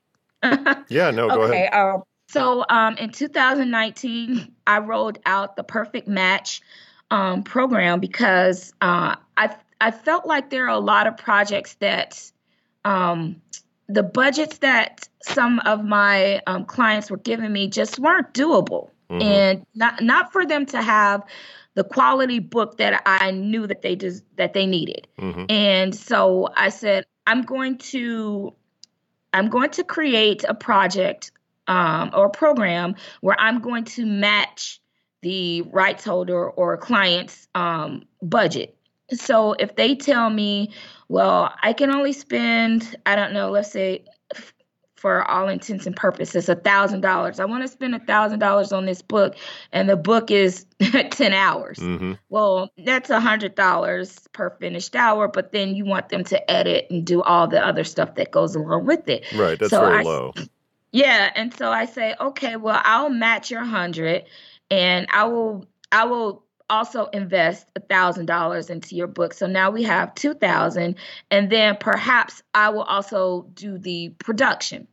[0.90, 1.72] yeah, no, go okay, ahead.
[1.72, 1.98] Uh,
[2.28, 6.61] so um, in 2019, I rolled out the perfect match
[7.11, 12.31] um, program because uh, I I felt like there are a lot of projects that
[12.85, 13.41] um,
[13.89, 19.22] the budgets that some of my um, clients were giving me just weren't doable, mm-hmm.
[19.22, 21.24] and not not for them to have
[21.74, 25.07] the quality book that I knew that they just that they needed.
[25.18, 25.47] Mm-hmm.
[25.49, 28.55] And so I said, I'm going to
[29.33, 31.33] I'm going to create a project
[31.68, 34.81] um, or a program where I'm going to match
[35.22, 38.76] the rights holder or client's um, budget.
[39.13, 40.73] So if they tell me,
[41.09, 44.05] well, I can only spend, I don't know, let's say
[45.01, 47.41] for all intents and purposes, a thousand dollars.
[47.41, 49.35] I want to spend a thousand dollars on this book,
[49.73, 50.67] and the book is
[51.11, 51.79] ten hours.
[51.79, 52.13] Mm-hmm.
[52.29, 56.87] Well, that's a hundred dollars per finished hour, but then you want them to edit
[56.91, 59.25] and do all the other stuff that goes along with it.
[59.35, 60.35] Right, that's so very I, low.
[60.93, 64.25] Yeah, and so I say, okay, well, I'll match your hundred,
[64.71, 69.35] and I will, I will also invest a thousand dollars into your book.
[69.35, 70.97] So now we have two thousand
[71.31, 74.87] and then perhaps i will also do the production.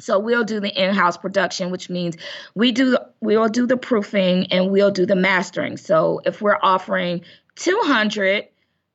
[0.00, 2.16] So we'll do the in-house production which means
[2.54, 5.76] we do we'll do the proofing and we'll do the mastering.
[5.76, 7.22] So if we're offering
[7.56, 8.48] 200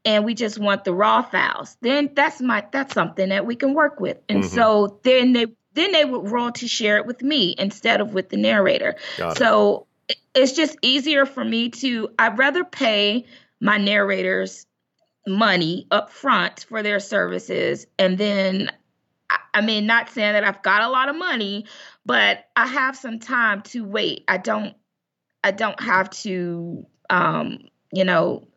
[0.06, 3.74] and we just want the raw files then that's my that's something that we can
[3.74, 4.18] work with.
[4.30, 4.56] And mm-hmm.
[4.56, 8.38] so then they then they would royalty share it with me instead of with the
[8.38, 8.96] narrator.
[9.36, 9.87] So
[10.34, 13.26] it's just easier for me to I'd rather pay
[13.60, 14.66] my narrators
[15.28, 18.72] money up front for their services and then
[19.54, 21.66] I mean not saying that I've got a lot of money
[22.06, 24.24] but I have some time to wait.
[24.28, 24.76] I don't
[25.44, 27.60] I don't have to um
[27.92, 28.48] you know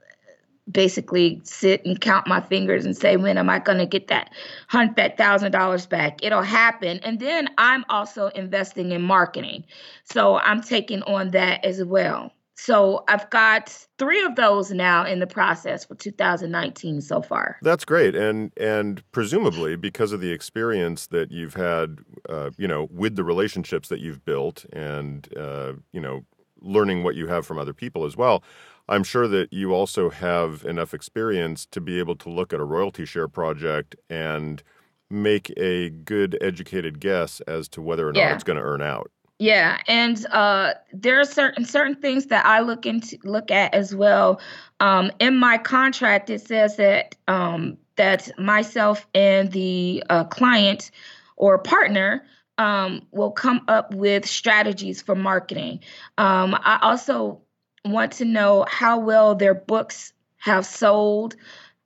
[0.70, 4.30] basically sit and count my fingers and say when am i going to get that
[4.68, 9.64] hunt that thousand dollars back it'll happen and then i'm also investing in marketing
[10.04, 15.18] so i'm taking on that as well so I've got three of those now in
[15.18, 17.56] the process for 2019 so far.
[17.62, 22.86] That's great, and and presumably because of the experience that you've had, uh, you know,
[22.92, 26.26] with the relationships that you've built, and uh, you know,
[26.60, 28.42] learning what you have from other people as well.
[28.91, 32.64] I'm sure that you also have enough experience to be able to look at a
[32.64, 34.62] royalty share project and
[35.09, 38.34] make a good educated guess as to whether or not yeah.
[38.34, 39.11] it's going to earn out.
[39.38, 43.95] Yeah, and uh, there are certain certain things that I look into look at as
[43.95, 44.38] well.
[44.80, 50.91] Um, in my contract, it says that um, that myself and the uh, client
[51.36, 52.22] or partner
[52.59, 55.80] um, will come up with strategies for marketing.
[56.18, 57.41] Um, I also
[57.84, 61.36] want to know how well their books have sold,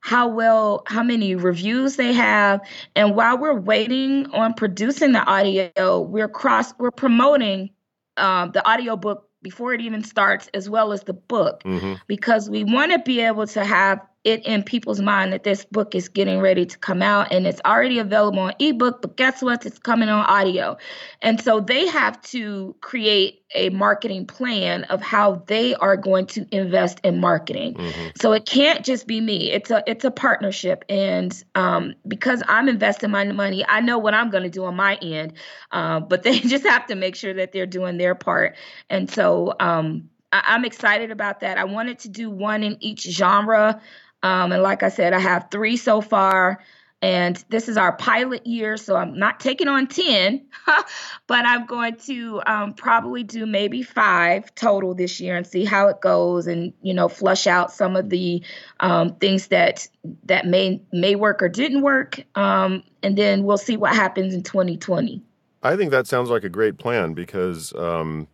[0.05, 2.61] how well how many reviews they have
[2.95, 7.71] and while we're waiting on producing the audio we're cross we're promoting
[8.17, 11.93] uh, the audio book before it even starts as well as the book mm-hmm.
[12.05, 15.95] because we want to be able to have it in people's mind that this book
[15.95, 19.65] is getting ready to come out and it's already available on ebook but guess what?
[19.65, 20.77] It's coming on audio.
[21.21, 26.45] And so they have to create a marketing plan of how they are going to
[26.51, 27.75] invest in marketing.
[27.75, 28.07] Mm-hmm.
[28.19, 29.51] so it can't just be me.
[29.51, 30.83] It's a it's a partnership.
[30.89, 34.75] And um, because i'm investing my money i know what i'm going to do on
[34.75, 35.33] my end
[35.71, 38.55] uh, but they just have to make sure that they're doing their part.
[38.89, 41.57] And so um, I- i'm excited about that.
[41.57, 43.81] I wanted to do one in each genre
[44.25, 46.59] um, and like I said, I have three so far.
[47.01, 50.43] And this is our pilot year, so I'm not taking on 10,
[51.27, 55.89] but I'm going to um, probably do maybe five total this year and see how
[55.89, 58.41] it goes and, you know, flush out some of the
[58.79, 59.87] um, things that
[60.23, 62.23] that may may work or didn't work.
[62.33, 65.21] Um, and then we'll see what happens in 2020.
[65.61, 68.27] I think that sounds like a great plan because um,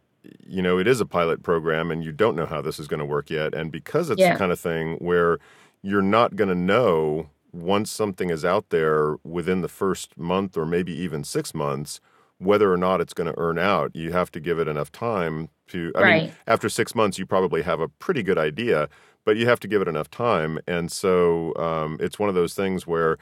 [0.45, 2.99] you know, it is a pilot program and you don't know how this is going
[2.99, 3.53] to work yet.
[3.53, 4.33] And because it's yeah.
[4.33, 5.39] the kind of thing where
[5.81, 10.65] you're not going to know once something is out there within the first month or
[10.65, 11.99] maybe even six months
[12.41, 13.95] whether or not it's going to earn out.
[13.95, 15.91] You have to give it enough time to.
[15.95, 16.23] I right.
[16.23, 18.89] mean, after six months, you probably have a pretty good idea,
[19.25, 20.59] but you have to give it enough time.
[20.67, 23.17] And so um, it's one of those things where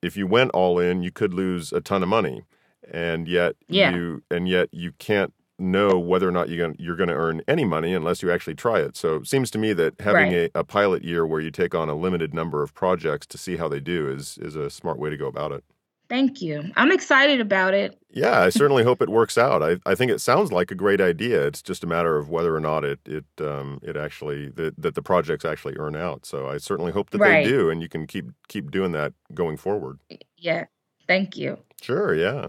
[0.00, 2.44] if you went all in, you could lose a ton of money,
[2.88, 3.94] and yet yeah.
[3.94, 7.40] you and yet you can't know whether or not you're going you're going to earn
[7.48, 8.96] any money unless you actually try it.
[8.96, 10.50] So it seems to me that having right.
[10.54, 13.56] a, a pilot year where you take on a limited number of projects to see
[13.56, 15.64] how they do is is a smart way to go about it.
[16.08, 16.70] Thank you.
[16.76, 17.98] I'm excited about it.
[18.10, 19.62] Yeah, I certainly hope it works out.
[19.62, 21.44] I, I think it sounds like a great idea.
[21.46, 24.94] It's just a matter of whether or not it it um, it actually that, that
[24.94, 26.24] the projects actually earn out.
[26.24, 27.44] So I certainly hope that right.
[27.44, 29.98] they do, and you can keep keep doing that going forward.
[30.36, 30.66] Yeah.
[31.08, 31.58] Thank you.
[31.80, 32.14] Sure.
[32.14, 32.48] Yeah.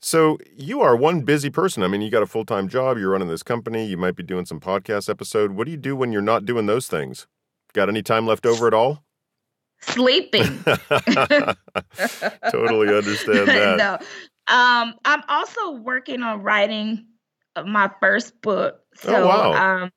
[0.00, 1.82] So you are one busy person.
[1.82, 2.98] I mean, you got a full time job.
[2.98, 3.86] You're running this company.
[3.86, 5.52] You might be doing some podcast episode.
[5.52, 7.26] What do you do when you're not doing those things?
[7.72, 9.04] Got any time left over at all?
[9.80, 10.42] Sleeping.
[12.50, 13.76] totally understand that.
[13.76, 13.98] no.
[14.48, 17.06] Um, I'm also working on writing
[17.64, 18.80] my first book.
[19.04, 19.82] Oh, so, oh, wow.
[19.82, 19.90] um,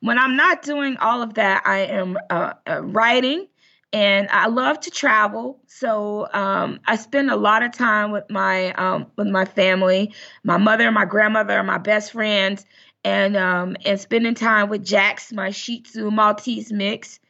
[0.00, 3.46] when I'm not doing all of that, I am uh, uh, writing
[3.94, 5.60] and I love to travel.
[5.68, 10.12] So um, I spend a lot of time with my um, with my family.
[10.42, 12.66] My mother, my grandmother, are my best friends,
[13.04, 17.20] and um, and spending time with Jax, my Shih Tzu Maltese mix.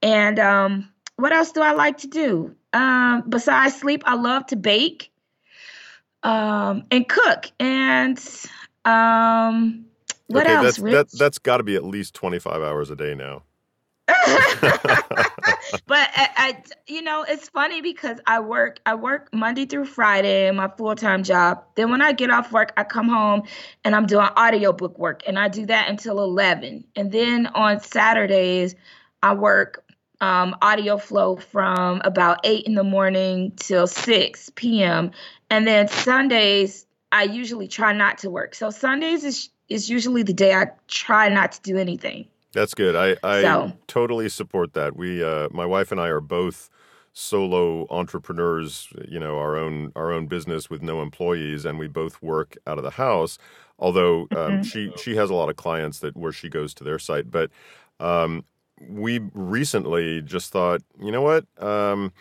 [0.00, 2.54] And um, what else do I like to do?
[2.72, 5.10] Um, besides sleep, I love to bake
[6.22, 7.50] um, and cook.
[7.58, 8.16] And
[8.84, 10.76] what okay, else?
[10.76, 13.42] That's, that, that's got to be at least twenty five hours a day now.
[15.86, 20.50] but I, I, you know, it's funny because I work, I work Monday through Friday,
[20.50, 21.64] my full time job.
[21.74, 23.42] Then when I get off work, I come home
[23.84, 26.84] and I'm doing audiobook work, and I do that until eleven.
[26.96, 28.74] And then on Saturdays,
[29.22, 29.84] I work
[30.20, 35.10] um, audio flow from about eight in the morning till six p.m.
[35.50, 38.54] And then Sundays, I usually try not to work.
[38.54, 42.28] So Sundays is is usually the day I try not to do anything.
[42.52, 42.94] That's good.
[42.96, 43.72] I, I so.
[43.86, 44.96] totally support that.
[44.96, 46.68] We, uh, my wife and I are both
[47.12, 48.88] solo entrepreneurs.
[49.08, 52.78] You know, our own our own business with no employees, and we both work out
[52.78, 53.38] of the house.
[53.78, 54.62] Although um, mm-hmm.
[54.62, 57.50] she she has a lot of clients that where she goes to their site, but
[58.00, 58.44] um,
[58.88, 61.46] we recently just thought, you know what?
[61.58, 62.12] Um,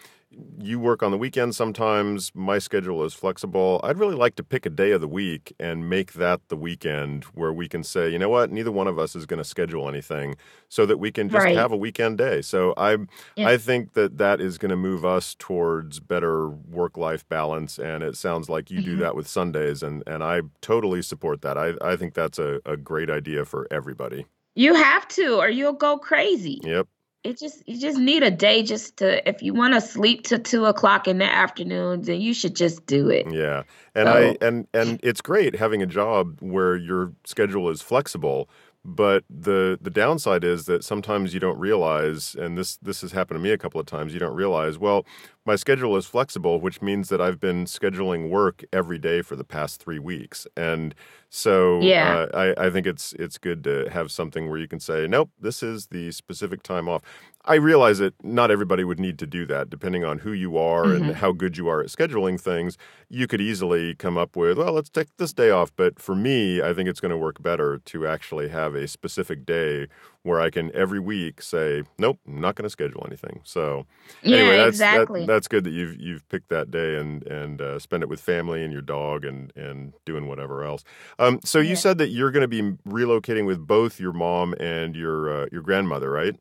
[0.59, 2.31] you work on the weekends sometimes.
[2.33, 3.81] My schedule is flexible.
[3.83, 7.25] I'd really like to pick a day of the week and make that the weekend
[7.33, 9.89] where we can say, you know what, neither one of us is going to schedule
[9.89, 10.35] anything
[10.69, 11.57] so that we can just Right.
[11.57, 12.41] have a weekend day.
[12.41, 12.97] So I
[13.35, 13.49] Yeah.
[13.49, 18.15] I think that that is going to move us towards better work-life balance and it
[18.15, 18.99] sounds like you do Mhm.
[18.99, 21.57] that with Sundays and and I totally support that.
[21.57, 24.25] I I think that's a, a great idea for everybody.
[24.55, 26.59] You have to, or you'll go crazy.
[26.63, 26.87] Yep.
[27.23, 30.39] It just you just need a day just to if you want to sleep to
[30.39, 33.31] two o'clock in the afternoon, then you should just do it.
[33.31, 33.63] Yeah.
[33.93, 38.49] And I and and it's great having a job where your schedule is flexible,
[38.83, 43.37] but the the downside is that sometimes you don't realize and this this has happened
[43.37, 45.05] to me a couple of times, you don't realize, well,
[45.45, 49.43] my schedule is flexible, which means that I've been scheduling work every day for the
[49.43, 50.45] past 3 weeks.
[50.55, 50.93] And
[51.29, 54.79] so yeah, uh, I I think it's it's good to have something where you can
[54.79, 57.01] say, nope, this is the specific time off.
[57.45, 60.93] I realize that not everybody would need to do that depending on who you are
[60.93, 62.77] and hmm how good you are at scheduling things
[63.09, 65.71] you could easily come up with, well, let's take this day off.
[65.75, 69.45] But for me, I think it's going to work better to actually have a specific
[69.45, 69.87] day
[70.23, 73.41] where I can every week say, nope, I'm not going to schedule anything.
[73.43, 73.85] So
[74.23, 77.79] yeah, anyway, that's that that's good that you've you've picked that day and and uh,
[77.79, 80.83] spend it with family and your dog and and doing whatever else.
[81.19, 81.75] Um, so you Yeah.
[81.75, 85.61] said that you're going to be relocating with both your mom and your uh, your
[85.61, 86.35] grandmother, right?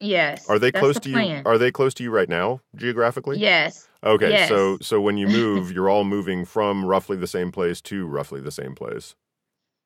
[0.00, 1.42] Yes, Are they close the to you?
[1.44, 3.36] Are they close to you right now geographically?
[3.38, 7.80] Yes, Okay, so so when you move, you're all moving from roughly the same place
[7.82, 9.14] to roughly the same place.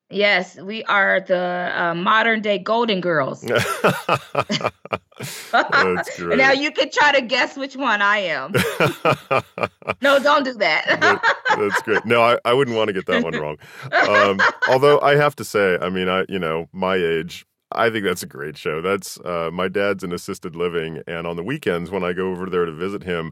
[0.09, 3.43] Yes, we are the uh, modern day Golden Girls.
[5.53, 8.53] Now you can try to guess which one I am.
[10.01, 11.35] No, don't do That that.
[11.57, 12.05] that's great.
[12.05, 13.57] No, I, I wouldn't want to get that one wrong.
[14.07, 18.03] Um, although I have to say, I mean, I you know my age, I think
[18.03, 18.81] that's a great show.
[18.81, 22.49] That's uh, my dad's in assisted living, and on the weekends when I go over
[22.49, 23.31] there to visit him,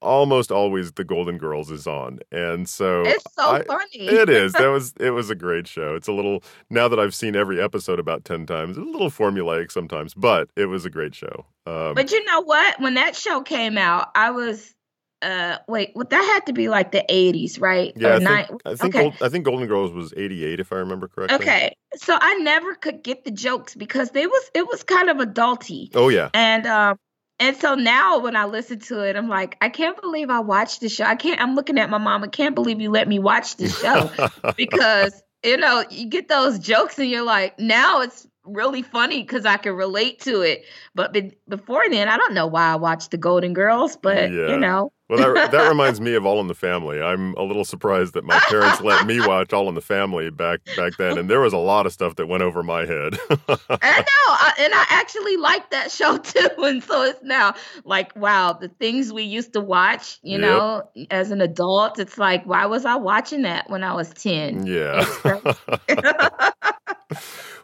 [0.00, 3.88] almost always the Golden Girls is on, and so It's so I funny.
[3.92, 5.94] it is that was it was a great show.
[5.94, 9.70] It's a little now that I've seen every episode about ten times, a little formulaic
[9.72, 11.46] sometimes, but it was a great show.
[11.66, 12.80] Um, But you know what?
[12.80, 14.74] When that show came out, I was
[15.20, 17.92] uh wait, well, that had to be like the 80s, right?
[17.96, 19.16] yeah, Or I think nine I think okay.
[19.20, 21.36] I think Golden Girls was eighty eight if I remember correctly.
[21.44, 21.74] Okay.
[21.96, 25.90] So I never could get the jokes because they was it was kind of adulty.
[25.94, 26.98] Oh yeah, And um
[27.40, 30.80] and so now when I listen to it, I'm like, I can't believe I watched
[30.80, 31.04] the show.
[31.04, 33.68] I can't I'm looking at my mom, I can't believe you let me watch the
[33.68, 34.10] show
[34.56, 39.46] because you know, you get those jokes and you're like, now it's really funny because
[39.46, 40.64] I can relate to it.
[40.94, 44.48] But be- before then, I don't know why I watched the Golden Girls, but yeah.
[44.48, 44.92] you know.
[45.08, 47.00] Well, that that reminds me of All in the Family.
[47.00, 50.60] I'm a little surprised that my parents let me watch All in the Family back
[50.76, 53.18] back then, and there was a lot of stuff that went over my head.
[53.30, 56.48] I know, I, and I actually liked that show too.
[56.68, 57.54] And so it's now
[57.84, 60.40] like, wow, the things we used to watch, you Yep.
[60.42, 64.66] know, as an adult, it's like, why was I watching that when I was 10?
[64.66, 65.04] yeah.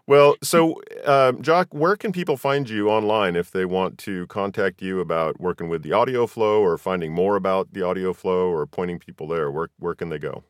[0.07, 0.75] Well, so
[1.07, 5.41] um, Joc, where can people find you online if they want to contact you about
[5.41, 9.27] working with the audio flow or finding more about the audio flow or pointing people
[9.29, 9.51] there?
[9.51, 10.45] Where where can they go?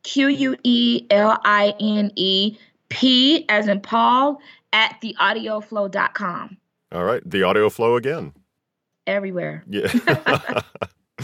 [0.09, 2.57] Q U E L I N E
[2.89, 4.41] P as in Paul
[4.73, 6.57] at theaudioflow.com.
[6.91, 8.33] All right, the audio flow again.
[9.05, 9.63] Everywhere.
[9.69, 9.91] Yeah.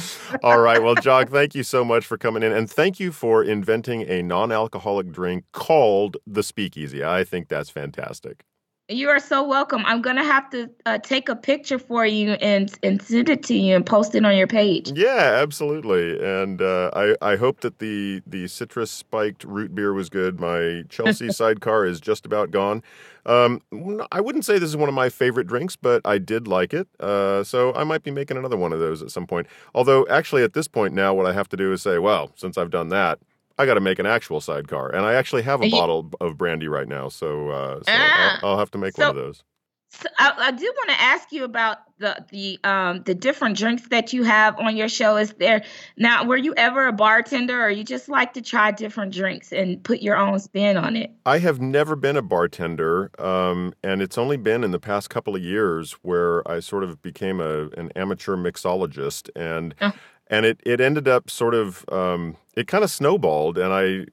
[0.43, 0.83] All right.
[0.83, 2.51] Well, Joc, thank you so much for coming in.
[2.51, 7.03] And thank you for inventing a non alcoholic drink called the Speakeasy.
[7.03, 8.43] I think that's fantastic.
[8.87, 9.83] You are so welcome.
[9.87, 13.55] I'm gonna have to uh, take a picture for you and and send it to
[13.55, 14.91] you and post it on your page.
[14.93, 16.23] Yeah, absolutely.
[16.23, 20.39] And uh, I, I hope that the, the citrus spiked root beer was good.
[20.39, 22.83] My Chelsea sidecar is just about gone.
[23.25, 23.59] Um,
[24.11, 26.87] I wouldn't say this is one of my favorite drinks, but I did like it.
[26.99, 29.47] Uh, so I might be making another one of those at some point.
[29.73, 32.55] Although, actually, at this point now, what I have to do is say, well, since
[32.55, 33.17] I've done that,
[33.57, 36.37] I got to make an actual sidecar, and I actually have a You- bottle of
[36.37, 39.23] brandy right now, so uh, so Ah, I'll, I'll have to make so- one of
[39.23, 39.43] those.
[39.91, 43.87] So I, I do want to ask you about the the um the different drinks
[43.89, 45.15] that you have on your show.
[45.15, 45.63] Is there
[45.95, 46.25] now?
[46.25, 50.01] Were you ever a bartender, or you just like to try different drinks and put
[50.01, 51.11] your own spin on it?
[51.25, 55.33] I have never been a bartender, um, and it's only been in the past couple
[55.33, 59.93] of years where I sort of became a an amateur mixologist, and Oh.
[60.27, 64.05] And it it ended up sort of um, it kind of snowballed, and I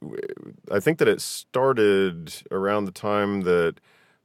[0.75, 3.75] I think that it started around the time that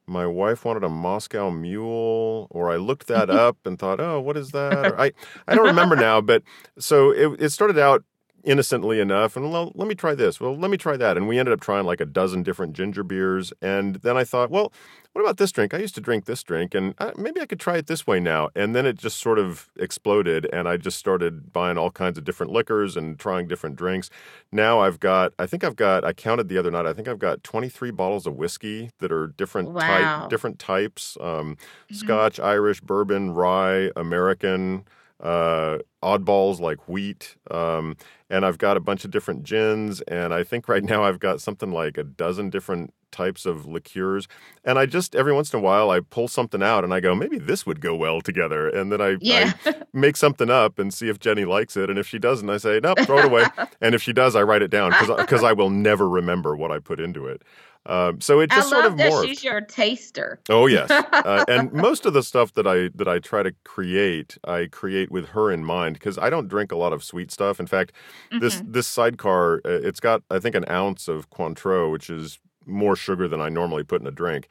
[0.08, 4.38] my wife wanted a Moscow Mule, or I looked that up and thought, oh, what
[4.38, 4.86] is that?
[4.86, 5.12] Or I
[5.48, 6.44] I don't remember now, but
[6.80, 8.04] so it it started out
[8.48, 10.40] innocently enough and well, let me try this.
[10.40, 11.18] Well let me try that.
[11.18, 14.50] And we ended up trying like a dozen different ginger beers and then i thought
[14.50, 14.72] well
[15.14, 15.74] what about this drink?
[15.74, 18.20] I used to drink this drink and uh, maybe i could try it this way
[18.20, 18.50] now.
[18.56, 22.24] And then it just sort of exploded and i just started buying all kinds of
[22.24, 24.10] different liquors and trying different drinks.
[24.52, 27.20] Now i've got i think i've got i counted the other night i think i've
[27.20, 29.82] got 23 bottles of whiskey that are different Wow.
[29.82, 31.58] type different types um,
[31.92, 31.96] Mhm.
[31.96, 34.86] scotch irish bourbon rye american
[35.20, 37.38] uh, oddballs like wheat.
[37.50, 37.98] Um,
[38.30, 40.02] and I've got a bunch of different gins.
[40.02, 44.28] And I think right now I've got something like a dozen different types of liqueurs.
[44.66, 47.16] And I just, every once in a while, I pull something out and I go,
[47.16, 48.68] maybe this would go well together.
[48.68, 49.54] And then I, Yeah.
[49.66, 51.90] I make something up and see if Jenny likes it.
[51.90, 53.46] And if she doesn't, I say, nope, throw it away.
[53.82, 56.80] and if she does, I write it down because I will never remember what I
[56.80, 57.42] put into it.
[57.88, 59.28] Um, so it I just love sort of that morphed.
[59.28, 60.40] she's your taster.
[60.50, 64.38] Oh yes, uh, and most of the stuff that I that I try to create,
[64.46, 67.60] I create with her in mind because I don't drink a lot of sweet stuff.
[67.60, 67.94] In fact,
[68.40, 68.74] this Mhm.
[68.74, 73.28] this sidecar, uh, it's got I think an ounce of Cointreau, which is more sugar
[73.30, 74.48] than I normally put in a drink.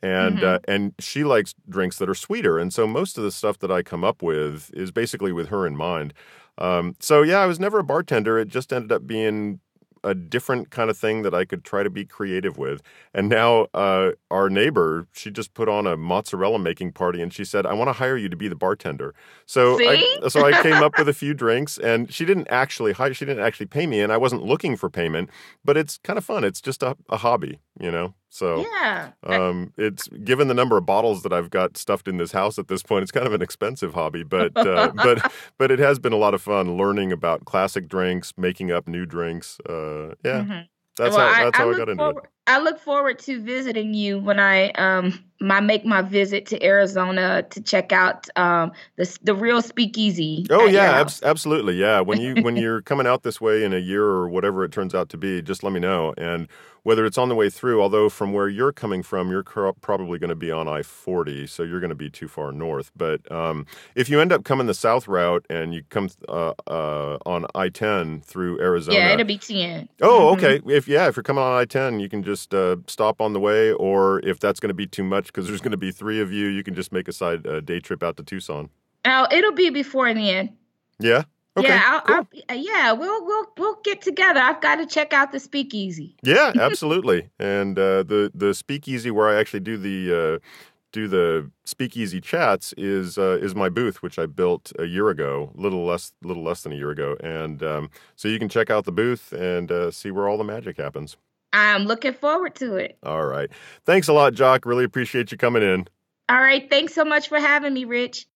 [0.00, 3.58] And uh, and she likes drinks that are sweeter, and so most of the stuff
[3.58, 6.14] that I come up with is basically with her in mind.
[6.56, 8.38] Um, so yeah, I was never a bartender.
[8.38, 9.58] It just ended up being
[10.04, 12.82] a different kind of thing that I could try to be creative with.
[13.14, 17.44] And now uh, our neighbor, she just put on a mozzarella making party, and she
[17.44, 19.14] said, "I want to hire you to be the bartender."
[19.46, 23.14] So I, so I came up with a few drinks, and she didn't actually hire,
[23.14, 25.30] she didn't actually pay me, and I wasn't looking for payment,
[25.64, 26.44] but it's kind of fun.
[26.44, 28.14] It's just a, a hobby, you know.
[28.30, 29.12] So yeah.
[29.26, 32.68] um, it's given the number of bottles that I've got stuffed in this house at
[32.68, 36.12] this point, it's kind of an expensive hobby, but uh, but but it has been
[36.12, 39.58] a lot of fun learning about classic drinks, making up new drinks.
[39.68, 40.68] Uh, yeah, Mhm.
[40.96, 43.94] that's Well, how that's how I, look got into forward, I look forward to visiting
[43.94, 49.18] you when I um my make my visit to Arizona to check out um the
[49.22, 50.46] the real speakeasy.
[50.50, 51.74] Oh yeah, abs- absolutely.
[51.74, 54.72] Yeah, when you when you're coming out this way in a year or whatever it
[54.72, 56.14] turns out to be, just let me know.
[56.16, 56.48] And
[56.82, 60.28] whether it's on the way through, although from where you're coming from, you're probably going
[60.30, 62.90] to be on I-40, so you're going to be too far north.
[62.96, 67.18] But um, if you end up coming the south route and you come uh, uh,
[67.26, 69.88] on I-10 through Arizona, Yeah, it'll be ten.
[70.00, 70.36] Oh, Mhm.
[70.36, 70.60] okay.
[70.74, 73.72] If yeah, if you're coming on I-10, you can just uh, stop on the way,
[73.72, 76.32] or if that's going to be too much because there's going to be three of
[76.32, 78.70] you, you can just make a side uh, day trip out to Tucson.
[79.04, 80.56] Oh, it'll be before then.
[80.98, 81.22] Yeah.
[81.58, 81.68] Okay.
[81.68, 82.28] yeah, I'll, cool.
[82.48, 84.40] I'll, yeah, we'll we'll we'll get together.
[84.40, 86.16] I've got to check out the speakeasy.
[86.22, 87.30] yeah, absolutely.
[87.38, 90.46] and uh, the the speakeasy where I actually do the uh,
[90.92, 95.50] do the speakeasy chats is uh, is my booth, which I built a year ago,
[95.54, 98.84] little less little less than a year ago, and um, so you can check out
[98.84, 101.16] the booth and uh, see where all the magic happens.
[101.52, 102.98] I'm looking forward to it.
[103.02, 103.50] All right.
[103.86, 104.66] Thanks a lot, Joc.
[104.66, 105.88] Really appreciate you coming in.
[106.30, 108.26] All right, thanks so much for having me, Rich.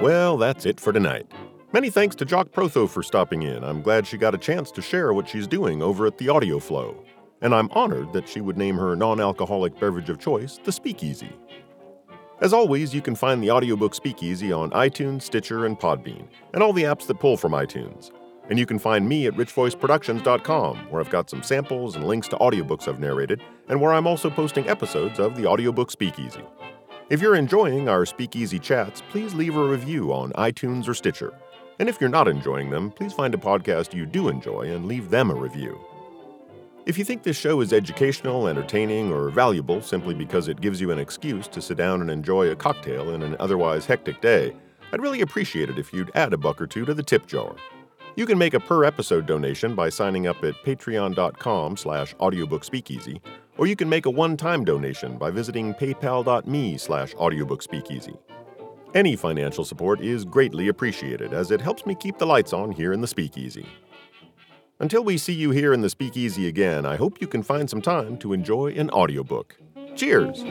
[0.00, 1.26] Well, that's it for tonight.
[1.72, 3.64] Many thanks to Joc Protho for stopping in.
[3.64, 6.60] I'm glad she got a chance to share what she's doing over at the Audio
[6.60, 7.02] Flow.
[7.40, 11.32] And I'm honored that she would name her non alcoholic beverage of choice the Speakeasy.
[12.40, 16.72] As always, you can find the audiobook Speakeasy on iTunes, Stitcher, and Podbean, and all
[16.72, 18.12] the apps that pull from iTunes.
[18.48, 22.36] And you can find me at richvoiceproductions.com, where I've got some samples and links to
[22.36, 26.44] audiobooks I've narrated, and where I'm also posting episodes of the audiobook Speakeasy.
[27.10, 31.32] If you're enjoying our Speakeasy chats, please leave a review on iTunes or Stitcher.
[31.78, 35.08] And if you're not enjoying them, please find a podcast you do enjoy and leave
[35.08, 35.80] them a review.
[36.84, 40.90] If you think this show is educational, entertaining, or valuable simply because it gives you
[40.90, 44.54] an excuse to sit down and enjoy a cocktail in an otherwise hectic day,
[44.92, 47.56] I'd really appreciate it if you'd add a buck or two to the tip jar.
[48.16, 53.22] You can make a per episode donation by signing up at patreon.com slash audiobookspeakeasy,
[53.58, 58.16] or you can make a one-time donation by visiting paypal.me slash audiobookspeakeasy.
[58.94, 62.94] Any financial support is greatly appreciated as it helps me keep the lights on here
[62.94, 63.66] in the speakeasy.
[64.80, 67.82] Until we see you here in the speakeasy again, I hope you can find some
[67.82, 69.56] time to enjoy an audiobook.
[69.96, 70.44] Cheers!